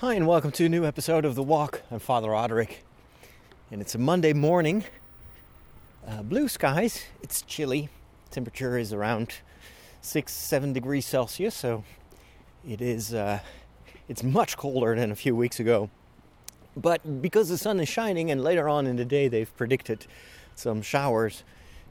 [0.00, 1.82] Hi, and welcome to a new episode of The Walk.
[1.90, 2.84] I'm Father Roderick,
[3.72, 4.84] and it's a Monday morning.
[6.06, 7.88] Uh, blue skies, it's chilly.
[8.30, 9.32] Temperature is around
[10.00, 11.82] six, seven degrees Celsius, so
[12.64, 13.12] it is.
[13.12, 13.40] Uh,
[14.08, 15.90] it's much colder than a few weeks ago.
[16.76, 20.06] But because the sun is shining, and later on in the day they've predicted
[20.54, 21.42] some showers,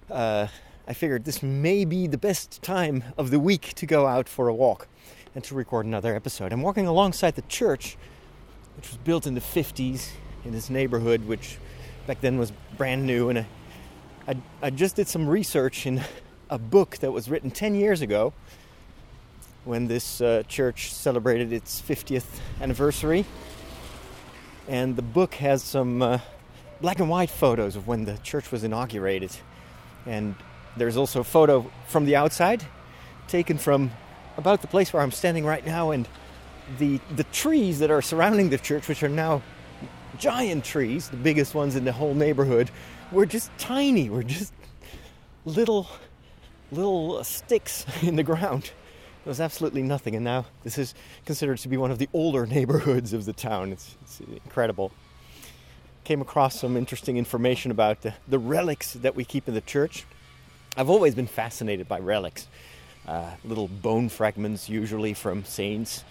[0.09, 0.47] uh,
[0.87, 4.47] I figured this may be the best time of the week to go out for
[4.47, 4.87] a walk
[5.37, 6.51] and to record another episode.
[6.51, 7.95] I'm walking alongside the church,
[8.75, 10.09] which was built in the 50s
[10.43, 11.59] in this neighborhood, which
[12.07, 13.29] back then was brand new.
[13.29, 13.47] And I,
[14.27, 16.01] I, I just did some research in
[16.49, 18.33] a book that was written 10 years ago
[19.63, 22.25] when this uh, church celebrated its 50th
[22.59, 23.23] anniversary.
[24.67, 26.17] And the book has some uh,
[26.81, 29.37] black and white photos of when the church was inaugurated.
[30.07, 30.33] And
[30.77, 32.65] there's also a photo from the outside
[33.27, 33.91] taken from
[34.37, 36.07] about the place where I'm standing right now and
[36.79, 39.41] the the trees that are surrounding the church which are now
[40.17, 42.69] giant trees, the biggest ones in the whole neighborhood,
[43.11, 44.53] were just tiny, were just
[45.45, 45.87] little
[46.71, 48.71] little sticks in the ground.
[49.25, 50.93] It was absolutely nothing, and now this is
[51.25, 53.71] considered to be one of the older neighborhoods of the town.
[53.73, 54.91] It's, it's incredible.
[56.03, 60.05] Came across some interesting information about the, the relics that we keep in the church.
[60.77, 62.47] I've always been fascinated by relics,
[63.07, 66.03] uh, little bone fragments, usually from saints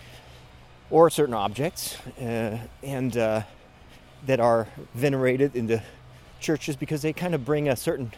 [0.91, 3.42] or certain objects, uh, and uh,
[4.25, 5.83] that are venerated in the
[6.41, 8.12] churches because they kind of bring a certain,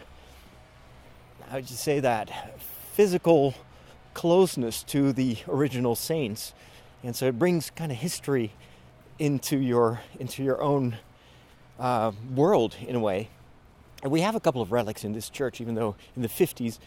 [1.49, 2.59] how would you say that,
[2.93, 3.55] physical
[4.13, 6.53] closeness to the original saints,
[7.03, 8.51] and so it brings kind of history
[9.17, 10.97] into your into your own
[11.79, 13.29] uh, world in a way.
[14.01, 16.79] And we have a couple of relics in this church, even though in the 50s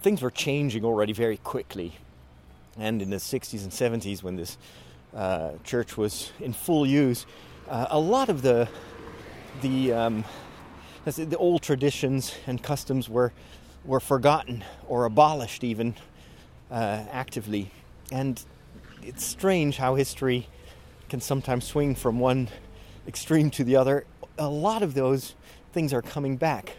[0.00, 1.94] things were changing already very quickly.
[2.78, 4.58] And in the 60s and 70s, when this
[5.14, 7.26] uh, church was in full use,
[7.68, 8.68] uh, a lot of the
[9.62, 10.24] the um,
[11.04, 13.32] the old traditions and customs were
[13.84, 15.94] were forgotten or abolished even
[16.70, 17.70] uh, actively.
[18.10, 18.42] And
[19.02, 20.48] it's strange how history
[21.08, 22.48] can sometimes swing from one
[23.06, 24.04] extreme to the other
[24.38, 25.34] a lot of those
[25.72, 26.76] things are coming back.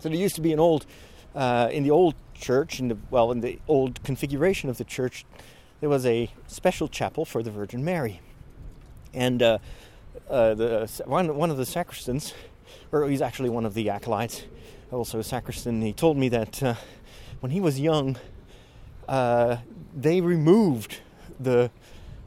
[0.00, 0.86] So there used to be an old,
[1.34, 5.24] uh, in the old church, in the well, in the old configuration of the church,
[5.80, 8.20] there was a special chapel for the Virgin Mary,
[9.12, 9.58] and uh,
[10.28, 12.32] uh, the one one of the sacristans,
[12.92, 14.44] or he's actually one of the acolytes,
[14.90, 15.82] also a sacristan.
[15.82, 16.74] He told me that uh,
[17.40, 18.16] when he was young,
[19.08, 19.58] uh,
[19.94, 21.00] they removed
[21.38, 21.70] the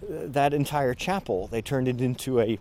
[0.10, 1.48] that entire chapel.
[1.48, 2.60] They turned it into a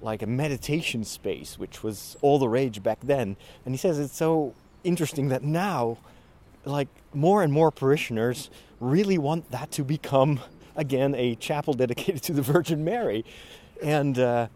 [0.00, 3.36] like a meditation space, which was all the rage back then.
[3.64, 5.98] And he says it's so interesting that now,
[6.64, 8.50] like more and more parishioners
[8.80, 10.40] really want that to become
[10.76, 13.24] again a chapel dedicated to the Virgin Mary,
[13.82, 14.48] and uh,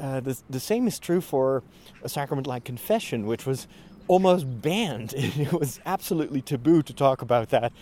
[0.00, 1.62] uh, the the same is true for
[2.02, 3.66] a sacrament like confession, which was
[4.08, 5.14] almost banned.
[5.16, 7.72] It was absolutely taboo to talk about that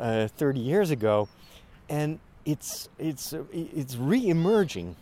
[0.00, 1.28] uh, 30 years ago,
[1.88, 4.96] and it's it's it's re-emerging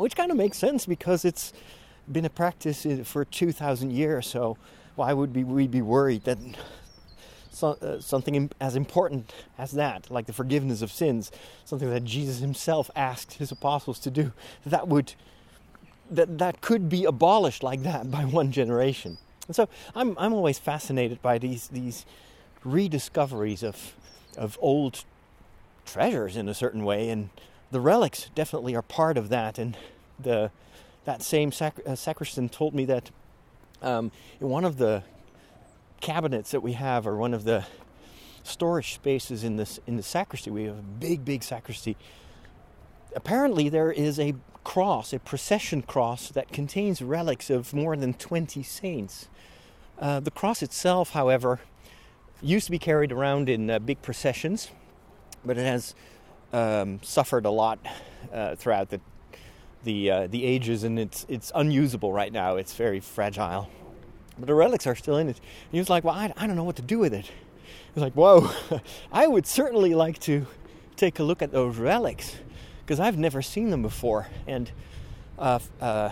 [0.00, 1.52] which kind of makes sense because it's
[2.10, 4.26] been a practice for 2,000 years.
[4.26, 4.56] So
[5.00, 6.36] why would we be worried that
[7.50, 11.32] so, uh, something as important as that, like the forgiveness of sins,
[11.64, 14.32] something that Jesus Himself asked His apostles to do,
[14.66, 15.14] that would
[16.10, 19.16] that that could be abolished like that by one generation?
[19.46, 22.04] And so I'm I'm always fascinated by these these
[22.62, 23.94] rediscoveries of
[24.36, 25.04] of old
[25.86, 27.30] treasures in a certain way and
[27.70, 29.58] the relics definitely are part of that.
[29.58, 29.78] And
[30.18, 30.50] the
[31.06, 33.10] that same sac- uh, sacristan told me that
[33.82, 34.10] um,
[34.40, 35.02] in one of the
[36.00, 37.64] cabinets that we have, or one of the
[38.42, 41.96] storage spaces in this in the sacristy, we have a big, big sacristy.
[43.14, 48.62] Apparently, there is a cross, a procession cross that contains relics of more than 20
[48.62, 49.28] saints.
[49.98, 51.60] Uh, the cross itself, however,
[52.40, 54.70] used to be carried around in uh, big processions,
[55.44, 55.94] but it has
[56.52, 57.78] um, suffered a lot
[58.32, 59.00] uh, throughout the
[59.84, 62.56] the uh, the ages, and it's it's unusable right now.
[62.56, 63.68] It's very fragile,
[64.38, 65.36] but the relics are still in it.
[65.38, 67.94] And he was like, "Well, I, I don't know what to do with it." He
[67.94, 68.50] was like, "Whoa,
[69.12, 70.46] I would certainly like to
[70.96, 72.36] take a look at those relics
[72.80, 74.70] because I've never seen them before." And
[75.38, 76.10] uh, uh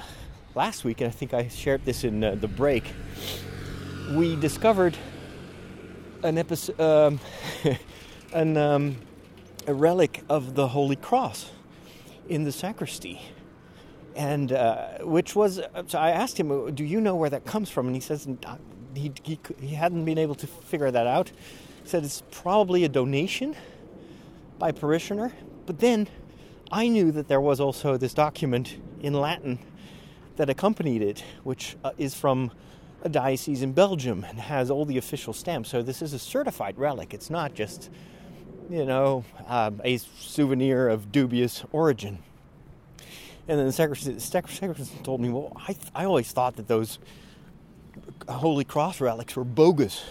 [0.54, 2.84] last week, and I think I shared this in uh, the break,
[4.12, 4.96] we discovered
[6.22, 7.20] an episode, um,
[8.32, 8.96] an um,
[9.66, 11.50] a relic of the Holy Cross
[12.28, 13.20] in the sacristy.
[14.18, 17.86] And uh, which was, so I asked him, Do you know where that comes from?
[17.86, 18.26] And he says
[18.92, 21.30] he, he, he hadn't been able to figure that out.
[21.84, 23.54] He said it's probably a donation
[24.58, 25.32] by parishioner.
[25.66, 26.08] But then
[26.72, 29.60] I knew that there was also this document in Latin
[30.34, 32.50] that accompanied it, which uh, is from
[33.02, 35.68] a diocese in Belgium and has all the official stamps.
[35.68, 37.14] So this is a certified relic.
[37.14, 37.88] It's not just,
[38.68, 42.18] you know, um, a souvenir of dubious origin.
[43.48, 46.98] And then the secretary, secretary told me, well, I, I always thought that those
[48.28, 50.04] Holy Cross relics were bogus,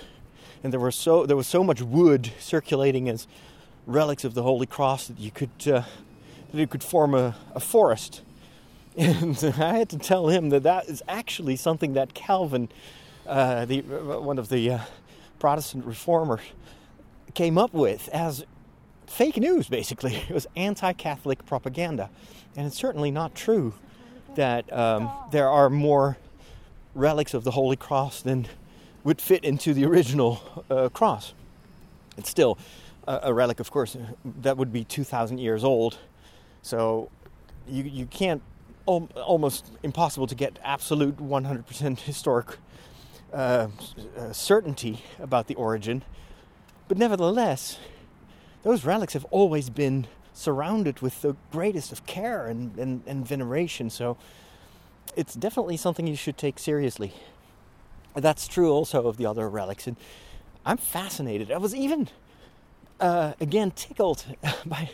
[0.64, 3.28] and there were so there was so much wood circulating as
[3.86, 5.84] relics of the Holy Cross that you could uh,
[6.52, 8.22] that it could form a, a forest.
[9.00, 12.68] And I had to tell him that that is actually something that Calvin,
[13.28, 14.80] uh, the one of the uh,
[15.38, 16.42] Protestant reformers,
[17.36, 18.44] came up with as
[19.08, 19.68] fake news.
[19.68, 22.10] Basically, it was anti-Catholic propaganda,
[22.56, 23.74] and it's certainly not true
[24.36, 26.18] that um, there are more
[26.94, 28.48] relics of the Holy Cross than
[29.04, 31.34] would fit into the original uh, cross.
[32.18, 32.58] It's still
[33.08, 33.96] a, a, relic, of course,
[34.42, 35.98] that would be 2,000 years old.
[36.62, 37.10] So
[37.68, 38.42] you, you can't,
[38.88, 42.58] al- almost impossible to get absolute 100% historic
[43.32, 43.68] uh,
[44.18, 46.04] uh, certainty about the origin.
[46.88, 47.78] But nevertheless,
[48.64, 53.90] those relics have always been surrounded with the greatest of care and, and, and veneration.
[53.90, 54.18] So
[55.16, 57.14] it's definitely something you should take seriously.
[58.16, 59.88] That's true also of the other relics.
[59.88, 59.96] And
[60.66, 61.52] I'm fascinated.
[61.52, 62.10] I was even,
[63.00, 64.26] uh, again, tickled
[64.66, 64.92] by,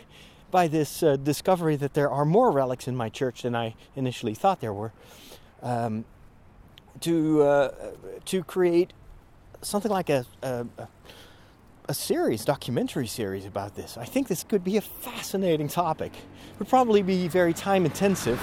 [0.50, 4.34] by this uh, discovery that there are more relics in my church than I initially
[4.34, 4.92] thought there were.
[5.62, 6.04] Um,
[7.00, 7.74] to, uh,
[8.26, 8.92] to create
[9.62, 10.88] something like a, a, a
[11.92, 13.98] series, documentary series about this.
[13.98, 16.12] I think this could be a fascinating topic.
[16.14, 18.40] It would probably be very time intensive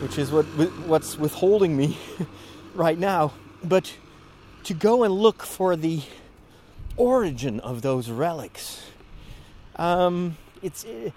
[0.00, 0.44] which is what
[0.86, 1.98] what's withholding me
[2.74, 3.32] right now.
[3.64, 3.96] But
[4.64, 6.02] to go and look for the
[6.96, 8.82] origin of those relics,
[9.76, 10.84] um, it's.
[10.84, 11.10] Uh,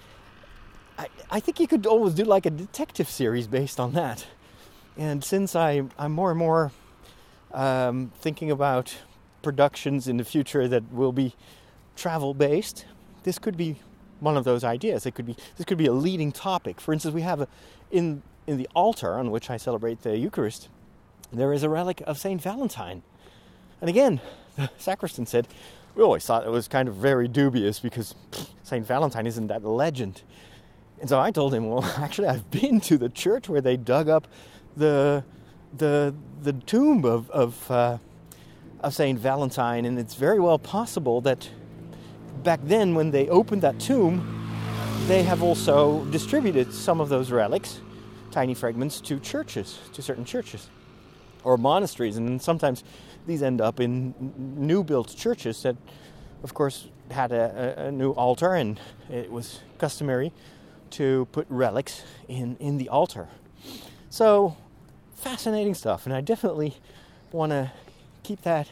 [0.97, 4.25] I, I think you could always do like a detective series based on that.
[4.97, 6.73] And since I, I'm more and more
[7.53, 8.93] um, thinking about
[9.41, 11.35] productions in the future that will be
[11.95, 12.85] travel based,
[13.23, 13.77] this could be
[14.19, 15.05] one of those ideas.
[15.05, 16.81] It could be this could be a leading topic.
[16.81, 17.47] For instance, we have a,
[17.91, 20.69] in in the altar on which I celebrate the Eucharist,
[21.31, 23.03] there is a relic of Saint Valentine.
[23.79, 24.19] And again,
[24.55, 25.47] the sacristan said,
[25.95, 28.15] we always thought it was kind of very dubious because
[28.63, 30.23] Saint Valentine isn't that legend.
[30.99, 34.09] And so I told him, well, actually, I've been to the church where they dug
[34.09, 34.27] up
[34.75, 35.23] the
[35.77, 37.97] the the tomb of of, uh,
[38.81, 41.49] of Saint Valentine, and it's very well possible that
[42.43, 44.35] back then, when they opened that tomb,
[45.07, 47.81] they have also distributed some of those relics
[48.31, 50.69] tiny fragments to churches, to certain churches
[51.43, 52.17] or monasteries.
[52.17, 52.83] And sometimes
[53.25, 55.75] these end up in new built churches that,
[56.43, 58.79] of course, had a, a, new altar, and
[59.09, 60.31] it was customary
[60.91, 63.27] to put relics in, in the altar.
[64.09, 64.55] So,
[65.15, 66.77] fascinating stuff, and I definitely
[67.31, 67.71] want to
[68.29, 68.69] keep that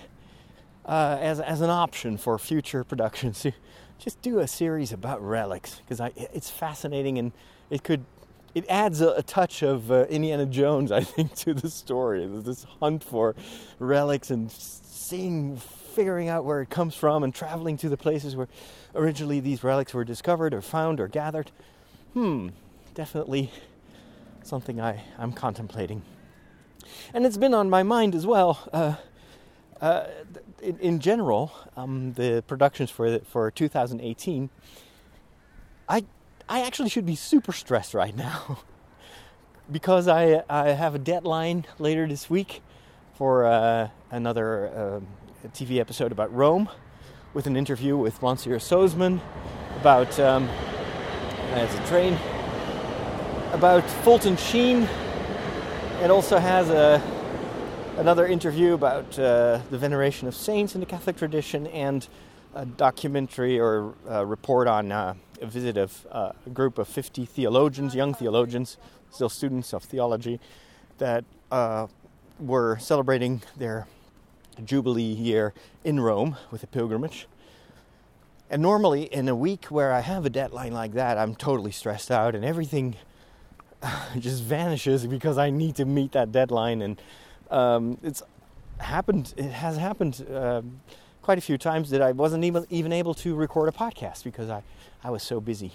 [0.86, 3.44] uh, as, as an option for future productions.
[4.00, 7.32] Just do a series about relics because it's fascinating and
[7.72, 8.06] it could
[8.54, 12.28] it adds a, a touch of uh, Indiana Jones, I think, to the story.
[12.28, 13.36] This hunt for
[13.80, 18.48] relics and seeing, figuring out where it comes from, and traveling to the places where
[18.96, 21.52] originally these relics were discovered or found or gathered.
[22.14, 22.50] Hmm,
[22.96, 23.52] definitely
[24.44, 26.02] something I, I'm contemplating.
[27.14, 28.68] And it's been on my mind as well.
[28.74, 28.96] Uh,
[29.82, 30.08] uh,
[30.62, 34.50] in, in, general, um, the productions for the, for 2018,
[35.88, 36.04] I
[36.50, 38.60] I actually should be super stressed right now
[39.72, 42.62] because I, I have a deadline later this week
[43.16, 46.70] for uh, another uh, TV episode about Rome
[47.34, 49.20] with an interview with Monsieur Soseman
[49.80, 50.48] about um,
[51.52, 52.18] as a train
[53.52, 54.88] about Fulton Sheen.
[56.02, 57.02] It also has a
[57.98, 62.08] another interview about uh, the veneration of saints in the Catholic tradition and
[62.54, 67.26] a documentary or a report on uh, a visit of uh, a group of 50
[67.26, 68.78] theologians, young theologians,
[69.12, 70.40] still students of theology,
[71.00, 71.88] that uh,
[72.40, 73.88] were celebrating their
[74.64, 77.28] Jubilee year in Rome with a pilgrimage.
[78.50, 82.12] And normally, in a week where I have a deadline like that, I'm totally stressed
[82.12, 82.96] out and everything
[84.20, 86.84] just vanishes because I need to meet that deadline.
[86.84, 87.02] And
[87.52, 88.24] um, it's
[88.80, 90.26] happened, it has happened.
[90.34, 90.82] Um,
[91.28, 94.50] quite a few times that I wasn't even, even able to record a podcast because
[94.50, 94.64] I,
[95.04, 95.74] I was so busy.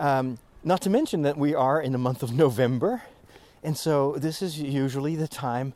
[0.00, 3.02] Um, not to mention that we are in the month of November,
[3.62, 5.72] and so this is usually the time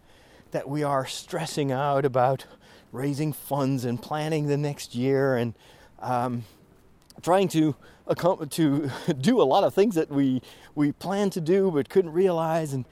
[0.50, 2.47] that we are stressing out about
[2.90, 5.54] raising funds and planning the next year and
[6.00, 6.42] um,
[7.23, 7.76] trying to
[8.50, 10.42] to do a lot of things that we
[10.75, 12.87] we planned to do but couldn't realize and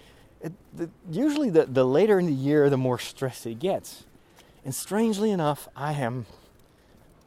[0.47, 4.05] it, the, usually the, the later in the year the more stressed it gets
[4.65, 6.27] and strangely enough i am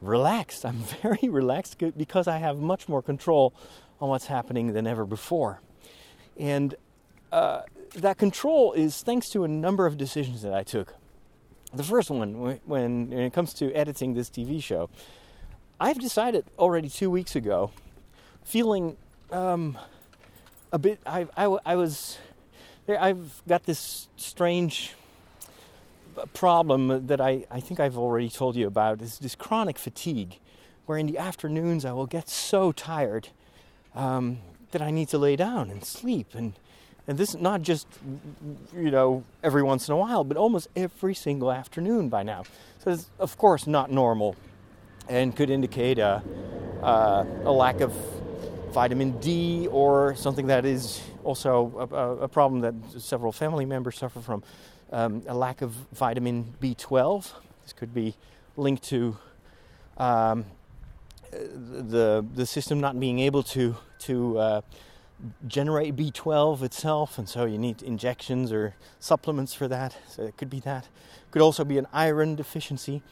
[0.00, 3.52] relaxed i'm very relaxed because i have much more control
[4.00, 5.60] on what's happening than ever before
[6.38, 6.74] and
[7.32, 7.62] uh,
[7.94, 10.94] that control is thanks to a number of decisions that i took
[11.72, 14.88] the first one when, when it comes to editing this tv show
[15.80, 17.70] I've decided already two weeks ago,
[18.44, 18.98] feeling
[19.32, 19.78] um,
[20.70, 21.00] a bit.
[21.06, 22.18] I, I, I was.
[22.98, 24.94] I've got this strange
[26.34, 30.38] problem that I, I think I've already told you about is this chronic fatigue,
[30.86, 33.28] where in the afternoons I will get so tired
[33.94, 34.38] um,
[34.72, 36.34] that I need to lay down and sleep.
[36.34, 36.54] And,
[37.06, 37.86] and this is not just,
[38.74, 42.44] you know, every once in a while, but almost every single afternoon by now.
[42.78, 44.36] So it's, of course, not normal
[45.08, 46.22] and could indicate a,
[46.82, 47.92] a, a lack of
[48.72, 54.20] vitamin D or something that is also a, a, problem that several family members suffer
[54.20, 54.42] from
[54.92, 57.32] um, a lack of vitamin B12.
[57.62, 58.14] This could be
[58.56, 59.16] linked to
[59.96, 60.44] um,
[61.30, 64.60] the the system not being able to to uh,
[65.46, 69.96] generate B12 itself, and so you need injections or supplements for that.
[70.08, 70.88] So it could be that.
[71.30, 73.02] Could also be an iron deficiency.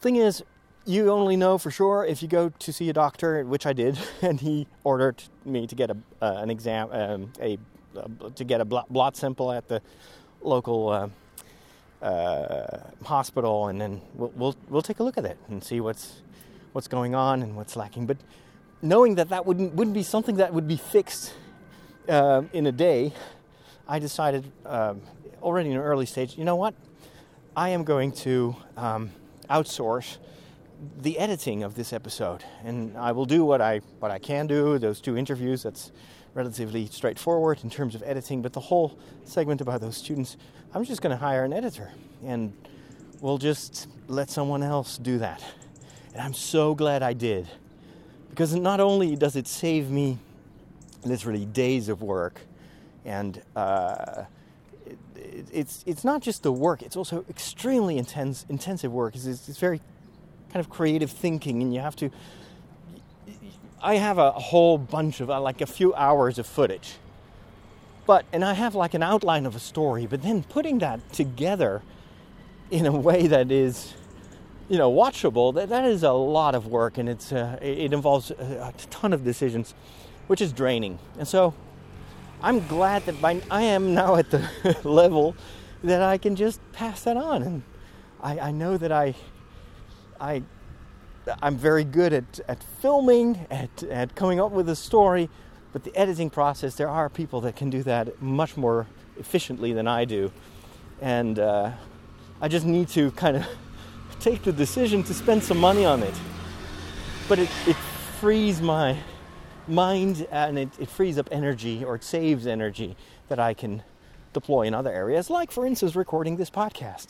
[0.00, 0.44] Thing is,
[0.88, 3.98] you only know for sure if you go to see a doctor, which I did,
[4.22, 7.58] and he ordered me to get a uh, an exam, um, a
[7.96, 9.82] uh, to get a blood sample at the
[10.40, 15.62] local uh, uh, hospital, and then we'll, we'll we'll take a look at it and
[15.62, 16.22] see what's
[16.72, 18.06] what's going on and what's lacking.
[18.06, 18.16] But
[18.80, 21.34] knowing that that wouldn't wouldn't be something that would be fixed
[22.08, 23.12] uh, in a day,
[23.86, 25.02] I decided um,
[25.42, 26.38] already in an early stage.
[26.38, 26.74] You know what?
[27.54, 29.10] I am going to um,
[29.50, 30.16] outsource
[31.00, 34.78] the editing of this episode, and I will do what I what I can do.
[34.78, 35.92] Those two interviews, that's
[36.34, 40.36] relatively straightforward in terms of editing, but the whole segment about those students,
[40.74, 41.90] I'm just going to hire an editor,
[42.24, 42.52] and
[43.20, 45.42] we'll just let someone else do that.
[46.12, 47.48] And I'm so glad I did,
[48.30, 50.18] because not only does it save me
[51.04, 52.40] literally days of work,
[53.04, 54.24] and uh,
[55.52, 59.16] it's it's not just the work; it's also extremely intense intensive work.
[59.16, 59.80] It's, it's very
[60.52, 62.10] kind of creative thinking, and you have to.
[63.80, 66.96] I have a whole bunch of uh, like a few hours of footage,
[68.06, 71.82] but and I have like an outline of a story, but then putting that together
[72.70, 73.94] in a way that is,
[74.68, 75.54] you know, watchable.
[75.54, 79.12] That that is a lot of work, and it's uh, it involves a, a ton
[79.12, 79.74] of decisions,
[80.26, 80.98] which is draining.
[81.18, 81.54] And so,
[82.42, 84.48] I'm glad that by, I am now at the
[84.84, 85.36] level
[85.82, 87.62] that I can just pass that on, and
[88.20, 89.14] I, I know that I
[90.20, 90.42] I
[91.42, 95.28] I'm very good at, at filming, at, at coming up with a story,
[95.72, 98.86] but the editing process, there are people that can do that much more
[99.18, 100.32] efficiently than I do.
[101.00, 101.72] And uh,
[102.40, 103.46] I just need to kind of
[104.20, 106.14] take the decision to spend some money on it.
[107.28, 107.76] But it, it
[108.20, 108.96] frees my
[109.66, 112.96] mind and it, it frees up energy or it saves energy
[113.28, 113.82] that I can
[114.32, 117.08] deploy in other areas, like, for instance, recording this podcast.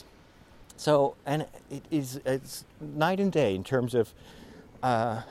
[0.78, 4.14] So, and it is it's night and day in terms of
[4.80, 5.22] uh,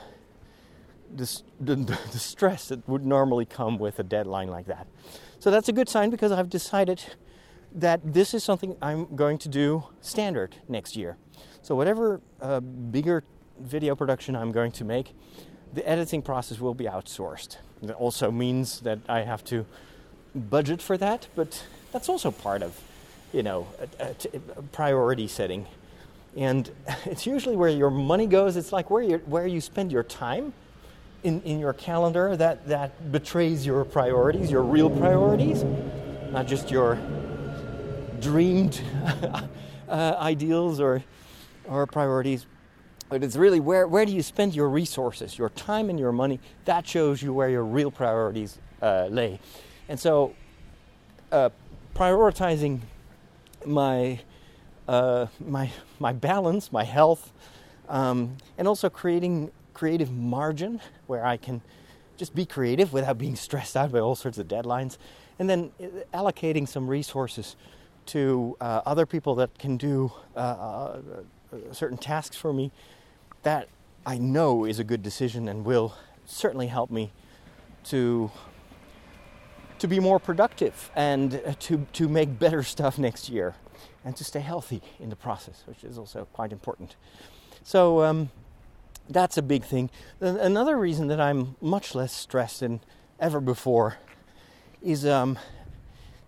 [1.16, 1.74] the, the,
[2.12, 4.86] the stress that would normally come with a deadline like that.
[5.38, 7.02] So that's a good sign because I've decided
[7.74, 11.16] that this is something I'm going to do standard next year.
[11.62, 13.24] So whatever uh, bigger
[13.58, 15.14] video production I'm going to make,
[15.72, 17.56] the editing process will be outsourced.
[17.82, 19.64] That also means that I have to
[20.34, 22.78] budget for that, but that's also part of
[23.32, 23.66] you know,
[24.00, 24.14] a, a,
[24.56, 25.66] a priority setting.
[26.36, 26.70] And
[27.04, 28.56] it's usually where your money goes.
[28.56, 30.52] It's like where you where you spend your time
[31.22, 35.64] in, in your calendar that, that betrays your priorities, your real priorities,
[36.30, 36.98] not just your
[38.20, 38.80] dreamed
[39.88, 41.02] uh, ideals or,
[41.66, 42.46] or priorities.
[43.08, 46.40] But it's really where, where do you spend your resources, your time and your money?
[46.66, 49.40] That shows you where your real priorities uh, lay.
[49.88, 50.34] And so,
[51.32, 51.50] uh,
[51.94, 52.80] prioritizing
[53.66, 54.20] my
[54.86, 57.32] uh, my my balance, my health,
[57.88, 61.60] um, and also creating creative margin where I can
[62.16, 64.98] just be creative without being stressed out by all sorts of deadlines,
[65.38, 67.56] and then uh, allocating some resources
[68.06, 71.00] to uh, other people that can do uh, uh,
[71.72, 72.72] certain tasks for me.
[73.42, 73.68] That
[74.04, 77.12] I know is a good decision and will certainly help me
[77.84, 78.30] to
[79.78, 83.54] to be more productive and to, to make better stuff next year
[84.04, 86.96] and to stay healthy in the process, which is also quite important.
[87.62, 88.30] So, um,
[89.08, 89.90] that's a big thing.
[90.20, 92.80] Another reason that I'm much less stressed than
[93.18, 93.96] ever before
[94.82, 95.38] is um,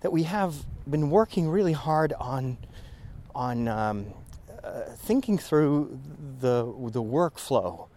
[0.01, 0.55] that we have
[0.89, 2.59] been working really hard on
[3.35, 4.07] on um,
[4.65, 6.01] uh, thinking through
[6.41, 7.89] the the workflow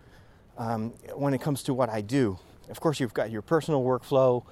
[0.58, 2.38] um, when it comes to what I do.
[2.70, 4.44] Of course, you've got your personal workflow.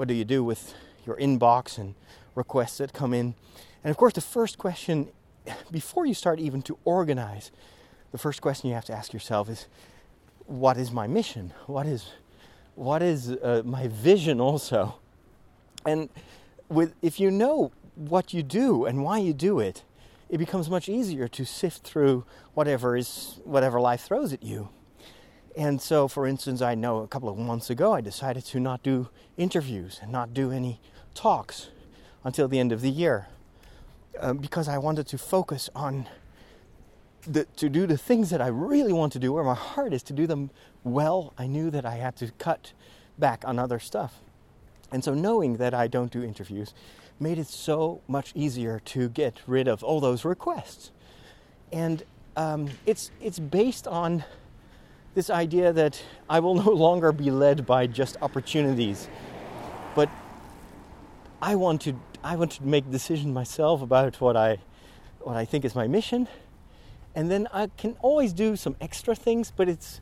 [0.00, 0.72] What do you do with
[1.04, 1.94] your inbox and
[2.34, 3.34] requests that come in?
[3.84, 5.10] And of course, the first question
[5.70, 7.50] before you start even to organize,
[8.10, 9.66] the first question you have to ask yourself is,
[10.46, 11.52] what is my mission?
[11.66, 12.12] What is
[12.76, 14.94] what is uh, my vision also?
[15.84, 16.08] And
[16.70, 19.84] with if you know what you do and why you do it,
[20.30, 24.70] it becomes much easier to sift through whatever is whatever life throws at you.
[25.56, 28.82] And so, for instance, I know a couple of months ago I decided to not
[28.82, 30.80] do interviews and not do any
[31.14, 31.68] talks
[32.24, 33.28] until the end of the year
[34.20, 36.06] uh, because I wanted to focus on
[37.26, 40.02] the, to do the things that I really want to do, where my heart is,
[40.04, 40.50] to do them
[40.84, 41.32] well.
[41.36, 42.72] I knew that I had to cut
[43.18, 44.20] back on other stuff.
[44.92, 46.74] And so, knowing that I don't do interviews
[47.18, 50.90] made it so much easier to get rid of all those requests.
[51.70, 52.02] And
[52.36, 54.24] um, it's, it's based on
[55.14, 59.08] this idea that I will no longer be led by just opportunities,
[59.94, 60.08] but
[61.42, 64.58] I want to, I want to make decisions myself about what I,
[65.20, 66.28] what I think is my mission.
[67.14, 70.00] And then I can always do some extra things, but it's,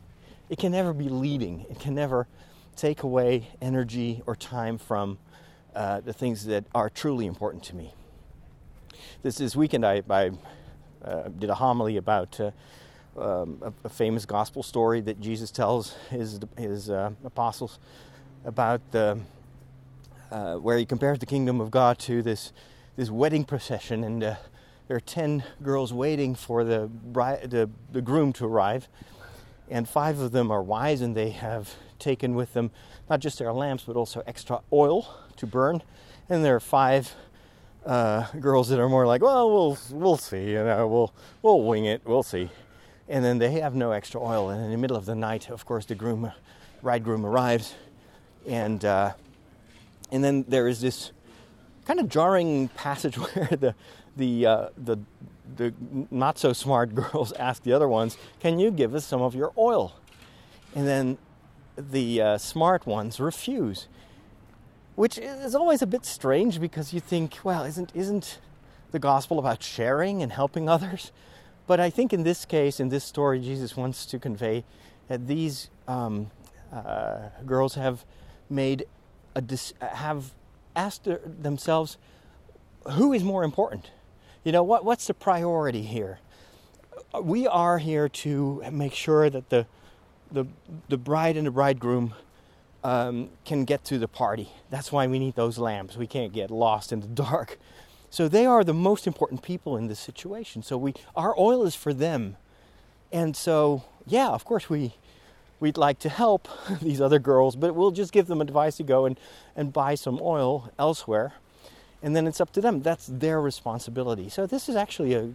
[0.50, 1.65] it can never be leading.
[1.71, 2.27] It can never
[2.77, 5.19] take away energy or time from
[5.75, 7.95] uh, the things that are truly important to me.
[9.23, 10.31] This, this weekend, I, I
[11.05, 12.50] uh, did a homily about uh,
[13.20, 17.78] um, a, a, famous gospel story that Jesus tells his, his uh, apostles
[18.44, 19.18] about the,
[20.30, 22.52] uh, where he compares the kingdom of God to this,
[22.96, 24.04] this wedding procession.
[24.04, 24.37] And uh,
[24.87, 28.88] there are 10 girls waiting for the, bride, the, the groom to arrive.
[29.70, 32.70] And five of them are wise and they have taken with them
[33.10, 35.82] not just their lamps, but also extra oil to burn.
[36.28, 37.14] And there are five
[37.87, 41.87] uh, girls that are more like, well, we'll we'll see, you know, we'll we'll wing
[41.87, 42.50] it, we'll see.
[43.09, 44.51] And then they have no extra oil.
[44.51, 46.31] And in the middle of the night, of course, the groom,
[46.83, 47.75] bridegroom arrives,
[48.47, 49.12] and uh,
[50.11, 51.12] and then there is this
[51.87, 53.75] kind of jarring passage where the
[54.16, 54.99] the uh, the
[55.57, 55.73] the
[56.11, 59.53] not so smart girls ask the other ones, "Can you give us some of your
[59.57, 59.94] oil?"
[60.75, 61.18] And then
[61.77, 63.88] the uh, smart ones refuse,
[64.97, 68.38] which is always a bit strange because you think, well, isn't isn't
[68.90, 71.12] the gospel about sharing and helping others?
[71.68, 74.64] But I think in this case, in this story, Jesus wants to convey
[75.09, 76.31] that these um,
[76.72, 78.07] uh, girls have
[78.48, 78.87] made
[79.35, 80.33] a dis- have
[80.74, 81.07] asked
[81.42, 81.98] themselves,
[82.92, 83.90] who is more important?
[84.44, 86.20] You know, what what's the priority here?
[87.22, 89.66] We are here to make sure that the
[90.33, 90.46] the,
[90.88, 92.14] the bride and the bridegroom
[92.83, 94.48] um, can get to the party.
[94.70, 95.96] That's why we need those lamps.
[95.96, 97.59] We can't get lost in the dark.
[98.11, 100.62] So they are the most important people in this situation.
[100.62, 102.37] So we, our oil is for them.
[103.12, 104.94] And so, yeah, of course, we,
[105.61, 106.49] we'd like to help
[106.83, 109.18] these other girls, but we'll just give them advice to go and,
[109.57, 111.35] and buy some oil elsewhere.
[112.03, 112.83] And then it's up to them.
[112.83, 114.29] That's their responsibility.
[114.29, 115.31] So this is actually a,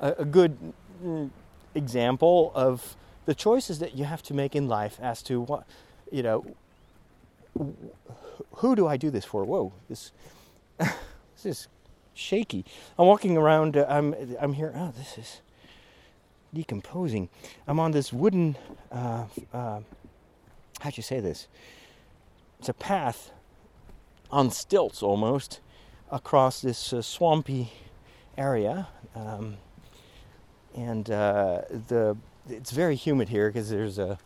[0.00, 0.56] a, good
[1.02, 1.30] mm,
[1.74, 5.64] example of the choices that you have to make in life as to what,
[6.10, 6.44] you know,
[8.54, 9.44] who do I do this for?
[9.44, 10.12] Whoa, this,
[10.78, 11.68] this is
[12.18, 12.64] shaky.
[12.98, 13.76] I'm walking around.
[13.76, 14.72] Uh, I'm I'm here.
[14.74, 15.40] Oh, this is
[16.52, 17.28] decomposing.
[17.66, 18.56] I'm on this wooden.
[18.90, 19.80] Uh, uh,
[20.80, 21.48] how'd you say this?
[22.58, 23.30] It's a path
[24.30, 25.60] on stilts almost
[26.10, 27.72] across this uh, swampy
[28.36, 29.56] area, um,
[30.74, 32.16] and uh, the
[32.48, 34.18] it's very humid here because there's a,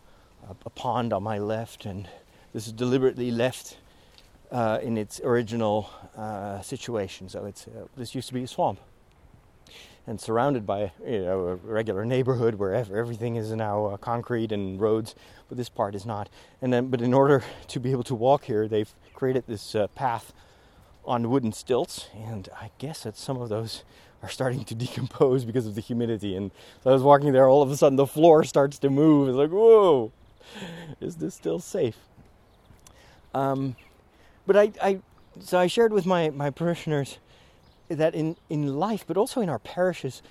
[0.47, 2.07] a, a, pond on my left, and
[2.53, 3.77] this is deliberately left
[4.53, 7.27] uh, in its original uh, situation.
[7.27, 8.79] So it's uh, this used to be a swamp,
[10.05, 14.79] and surrounded by you know a regular neighborhood where everything is now uh, concrete and
[14.79, 15.15] roads,
[15.49, 16.29] but this part is not.
[16.61, 19.87] And then, but in order to be able to walk here, they've created this uh,
[19.87, 20.31] path
[21.03, 23.83] on wooden stilts, and I guess that some of those
[24.21, 26.35] are starting to decompose because of the humidity.
[26.35, 26.51] And
[26.83, 29.29] so I was walking there, all of a sudden the floor starts to move.
[29.29, 30.11] It's like, whoa,
[31.01, 31.97] is this still safe?
[33.33, 33.75] Um,
[34.45, 34.99] but I, I,
[35.39, 37.17] so I shared with my, my parishioners
[37.89, 40.21] that in, in life, but also in our parishes,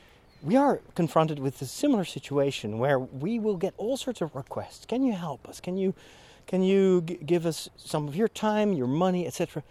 [0.43, 4.85] we are confronted with a similar situation where we will get all sorts of requests.
[4.87, 5.61] Can you help us?
[5.61, 5.95] Can you,
[6.47, 9.63] can you g- give us some of your time, your money, etc.?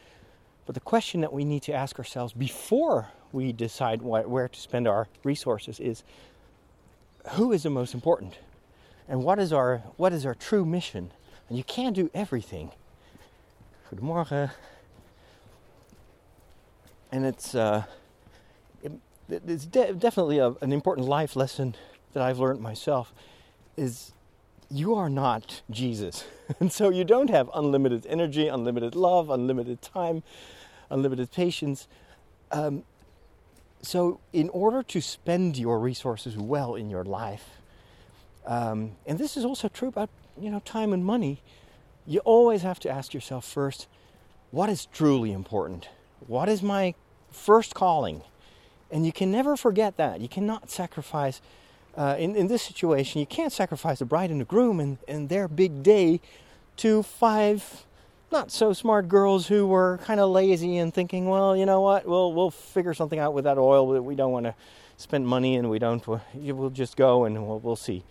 [0.65, 4.87] But the question that we need to ask ourselves before we decide where to spend
[4.87, 6.03] our resources is
[7.31, 8.37] who is the most important?
[9.11, 11.11] and what is our what is our true mission.
[11.49, 12.71] And you can't do everything.
[13.91, 14.51] Goedemorgen.
[17.11, 17.83] And it's uh,
[18.81, 18.93] it,
[19.29, 21.75] it's de- definitely a, an important life lesson
[22.13, 23.13] that I've learned myself.
[23.75, 24.13] Is
[24.69, 26.25] you are not Jesus.
[26.59, 30.21] And so you don't have unlimited energy, unlimited love, unlimited time,
[30.89, 31.87] unlimited patience.
[32.51, 32.83] Um,
[33.81, 37.61] so, in order to spend your resources well in your life,
[38.45, 41.41] um, and this is also true about you know time and money,
[42.05, 43.87] you always have to ask yourself first,
[44.51, 45.89] what is truly important?
[46.27, 46.95] What is my
[47.31, 48.21] first calling?
[48.89, 50.19] And you can never forget that.
[50.19, 51.41] You cannot sacrifice
[51.95, 55.27] uh, in, in this situation, you can't sacrifice the bride and the groom and, and
[55.29, 56.21] their big day
[56.77, 57.85] to five
[58.31, 62.05] not so smart girls who were kind of lazy and thinking, well, you know what,
[62.05, 63.99] we'll, we'll figure something out with that oil.
[64.01, 64.55] We don't want to
[64.95, 68.05] spend money and we don't, we'll just go and we'll, we'll see.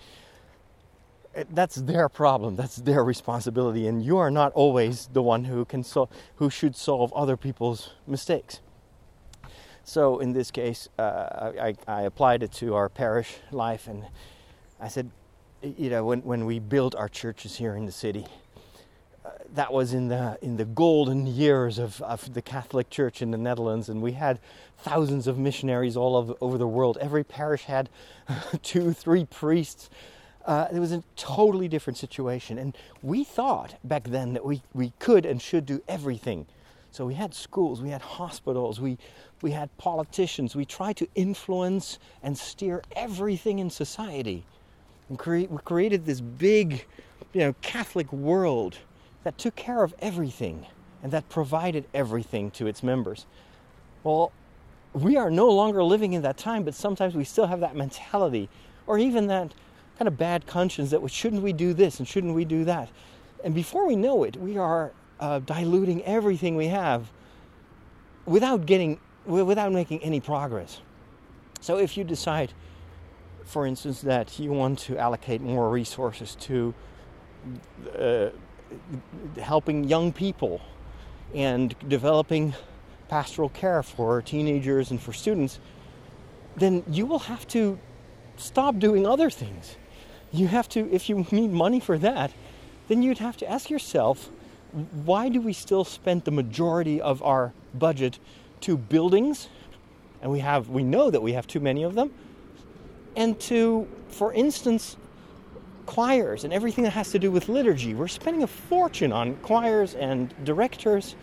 [1.50, 2.56] That's their problem.
[2.56, 3.86] That's their responsibility.
[3.86, 7.90] And you are not always the one who, can sol- who should solve other people's
[8.06, 8.60] mistakes.
[9.84, 14.04] So in this case, uh, I, I, applied it to our parish life, and
[14.78, 15.10] I said,
[15.62, 18.26] you know, when, when we built our churches here in the city,
[19.24, 23.32] uh, that was in the in the golden years of, of the Catholic Church in
[23.32, 24.38] the Netherlands, and we had
[24.78, 26.96] thousands of missionaries all over, over the world.
[27.00, 27.90] Every parish had
[28.62, 29.90] two, three priests.
[30.44, 34.92] Uh, it was a totally different situation, and we thought back then that we, we
[34.98, 36.46] could and should do everything.
[36.92, 38.98] So we had schools, we had hospitals, we
[39.42, 40.54] we had politicians.
[40.54, 44.44] We tried to influence and steer everything in society.
[45.08, 45.18] And
[45.50, 46.84] we created this big,
[47.32, 48.78] you know, Catholic world
[49.24, 50.66] that took care of everything
[51.02, 53.26] and that provided everything to its members.
[54.04, 54.32] Well,
[54.92, 58.48] we are no longer living in that time, but sometimes we still have that mentality
[58.86, 59.52] or even that
[60.00, 62.88] kind of bad conscience that well, shouldn't we do this and shouldn't we do that?
[63.44, 67.12] And before we know it, we are uh, diluting everything we have
[68.24, 70.80] without getting without making any progress.
[71.60, 72.54] So if you decide,
[73.44, 76.74] for instance, that you want to allocate more resources to
[77.98, 78.28] uh,
[79.38, 80.62] helping young people
[81.34, 82.54] and developing
[83.08, 85.60] pastoral care for teenagers and for students,
[86.56, 87.78] then you will have to
[88.38, 89.76] stop doing other things.
[90.32, 92.32] You have to, if you need money for that,
[92.88, 94.30] then you'd have to ask yourself,
[95.04, 98.18] why do we still spend the majority of our budget
[98.62, 99.48] to buildings,
[100.22, 102.10] and we have we know that we have too many of them,
[103.16, 104.96] and to, for instance,
[105.86, 107.94] choirs and everything that has to do with liturgy.
[107.94, 111.16] We're spending a fortune on choirs and directors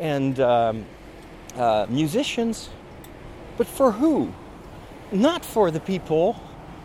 [0.00, 0.84] and um,
[1.56, 2.70] uh, musicians,
[3.56, 4.32] but for who?
[5.12, 6.40] Not for the people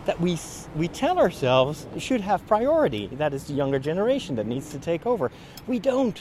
[0.10, 0.40] that we
[0.76, 3.06] we tell ourselves should have priority.
[3.12, 5.30] That is the younger generation that needs to take over.
[5.68, 6.20] We don't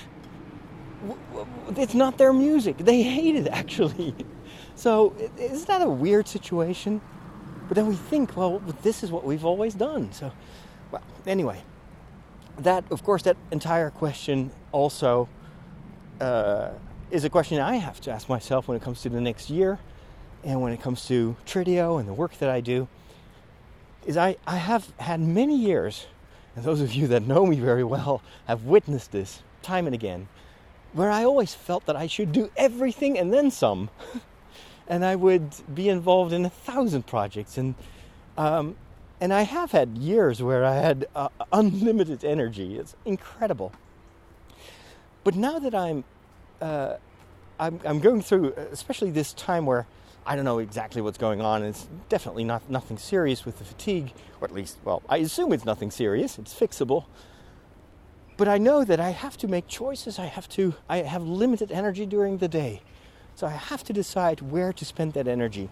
[1.74, 2.76] it's not their music.
[2.76, 4.14] They hate it actually.
[4.74, 7.00] So isn't that a weird situation?
[7.66, 10.12] But then we think, well, this is what we've always done.
[10.12, 10.32] So,
[10.90, 11.62] well, anyway,
[12.58, 15.30] that of course that entire question also
[16.20, 16.72] uh,
[17.10, 19.78] is a question I have to ask myself when it comes to the next year,
[20.44, 22.86] and when it comes to Trideo and the work that I do.
[24.06, 26.06] Is I, I have had many years,
[26.56, 30.28] and those of you that know me very well have witnessed this time and again
[30.92, 33.90] where I always felt that I should do everything and then some.
[34.88, 37.58] and I would be involved in a thousand projects.
[37.58, 37.74] And,
[38.36, 38.76] um,
[39.20, 42.78] and I have had years where I had uh, unlimited energy.
[42.78, 43.72] It's incredible.
[45.24, 46.04] But now that I'm,
[46.60, 46.94] uh,
[47.60, 49.86] I'm, I'm going through, especially this time where
[50.28, 51.62] I don't know exactly what's going on.
[51.62, 54.12] It's definitely not nothing serious with the fatigue,
[54.42, 56.38] or at least, well, I assume it's nothing serious.
[56.38, 57.06] It's fixable.
[58.36, 60.18] But I know that I have to make choices.
[60.18, 62.82] I have to I have limited energy during the day.
[63.36, 65.70] So I have to decide where to spend that energy.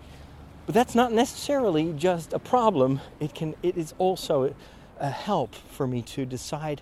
[0.65, 3.03] But that's not necessarily just a problem.
[3.21, 4.55] It can it is also
[4.99, 6.81] a help for me to decide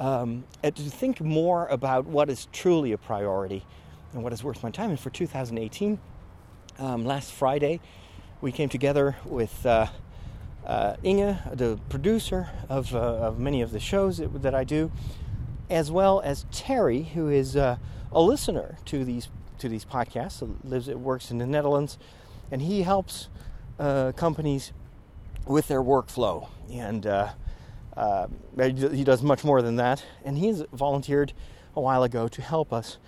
[0.00, 3.64] um, to think more about what is truly a priority
[4.12, 4.90] and what is worth my time.
[4.90, 5.98] And for 2018,
[6.78, 7.80] um, last Friday,
[8.40, 9.86] we came together with uh,
[10.66, 14.90] uh, Inge, the producer of, uh, of many of the shows that, that, I do,
[15.70, 17.76] as well as Terry, who is uh,
[18.12, 20.46] a listener to these to these podcasts.
[20.64, 21.96] lives, works in the Netherlands,
[22.50, 23.28] and he helps
[23.78, 24.72] uh, companies
[25.46, 26.48] with their workflow.
[26.70, 27.28] And uh,
[28.58, 30.04] he does much more than that.
[30.24, 31.32] And he's volunteered
[31.74, 32.98] a while ago to help us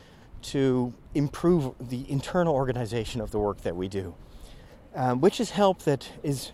[0.43, 4.15] to improve the internal organization of the work that we do,
[4.95, 6.53] um, which is help that is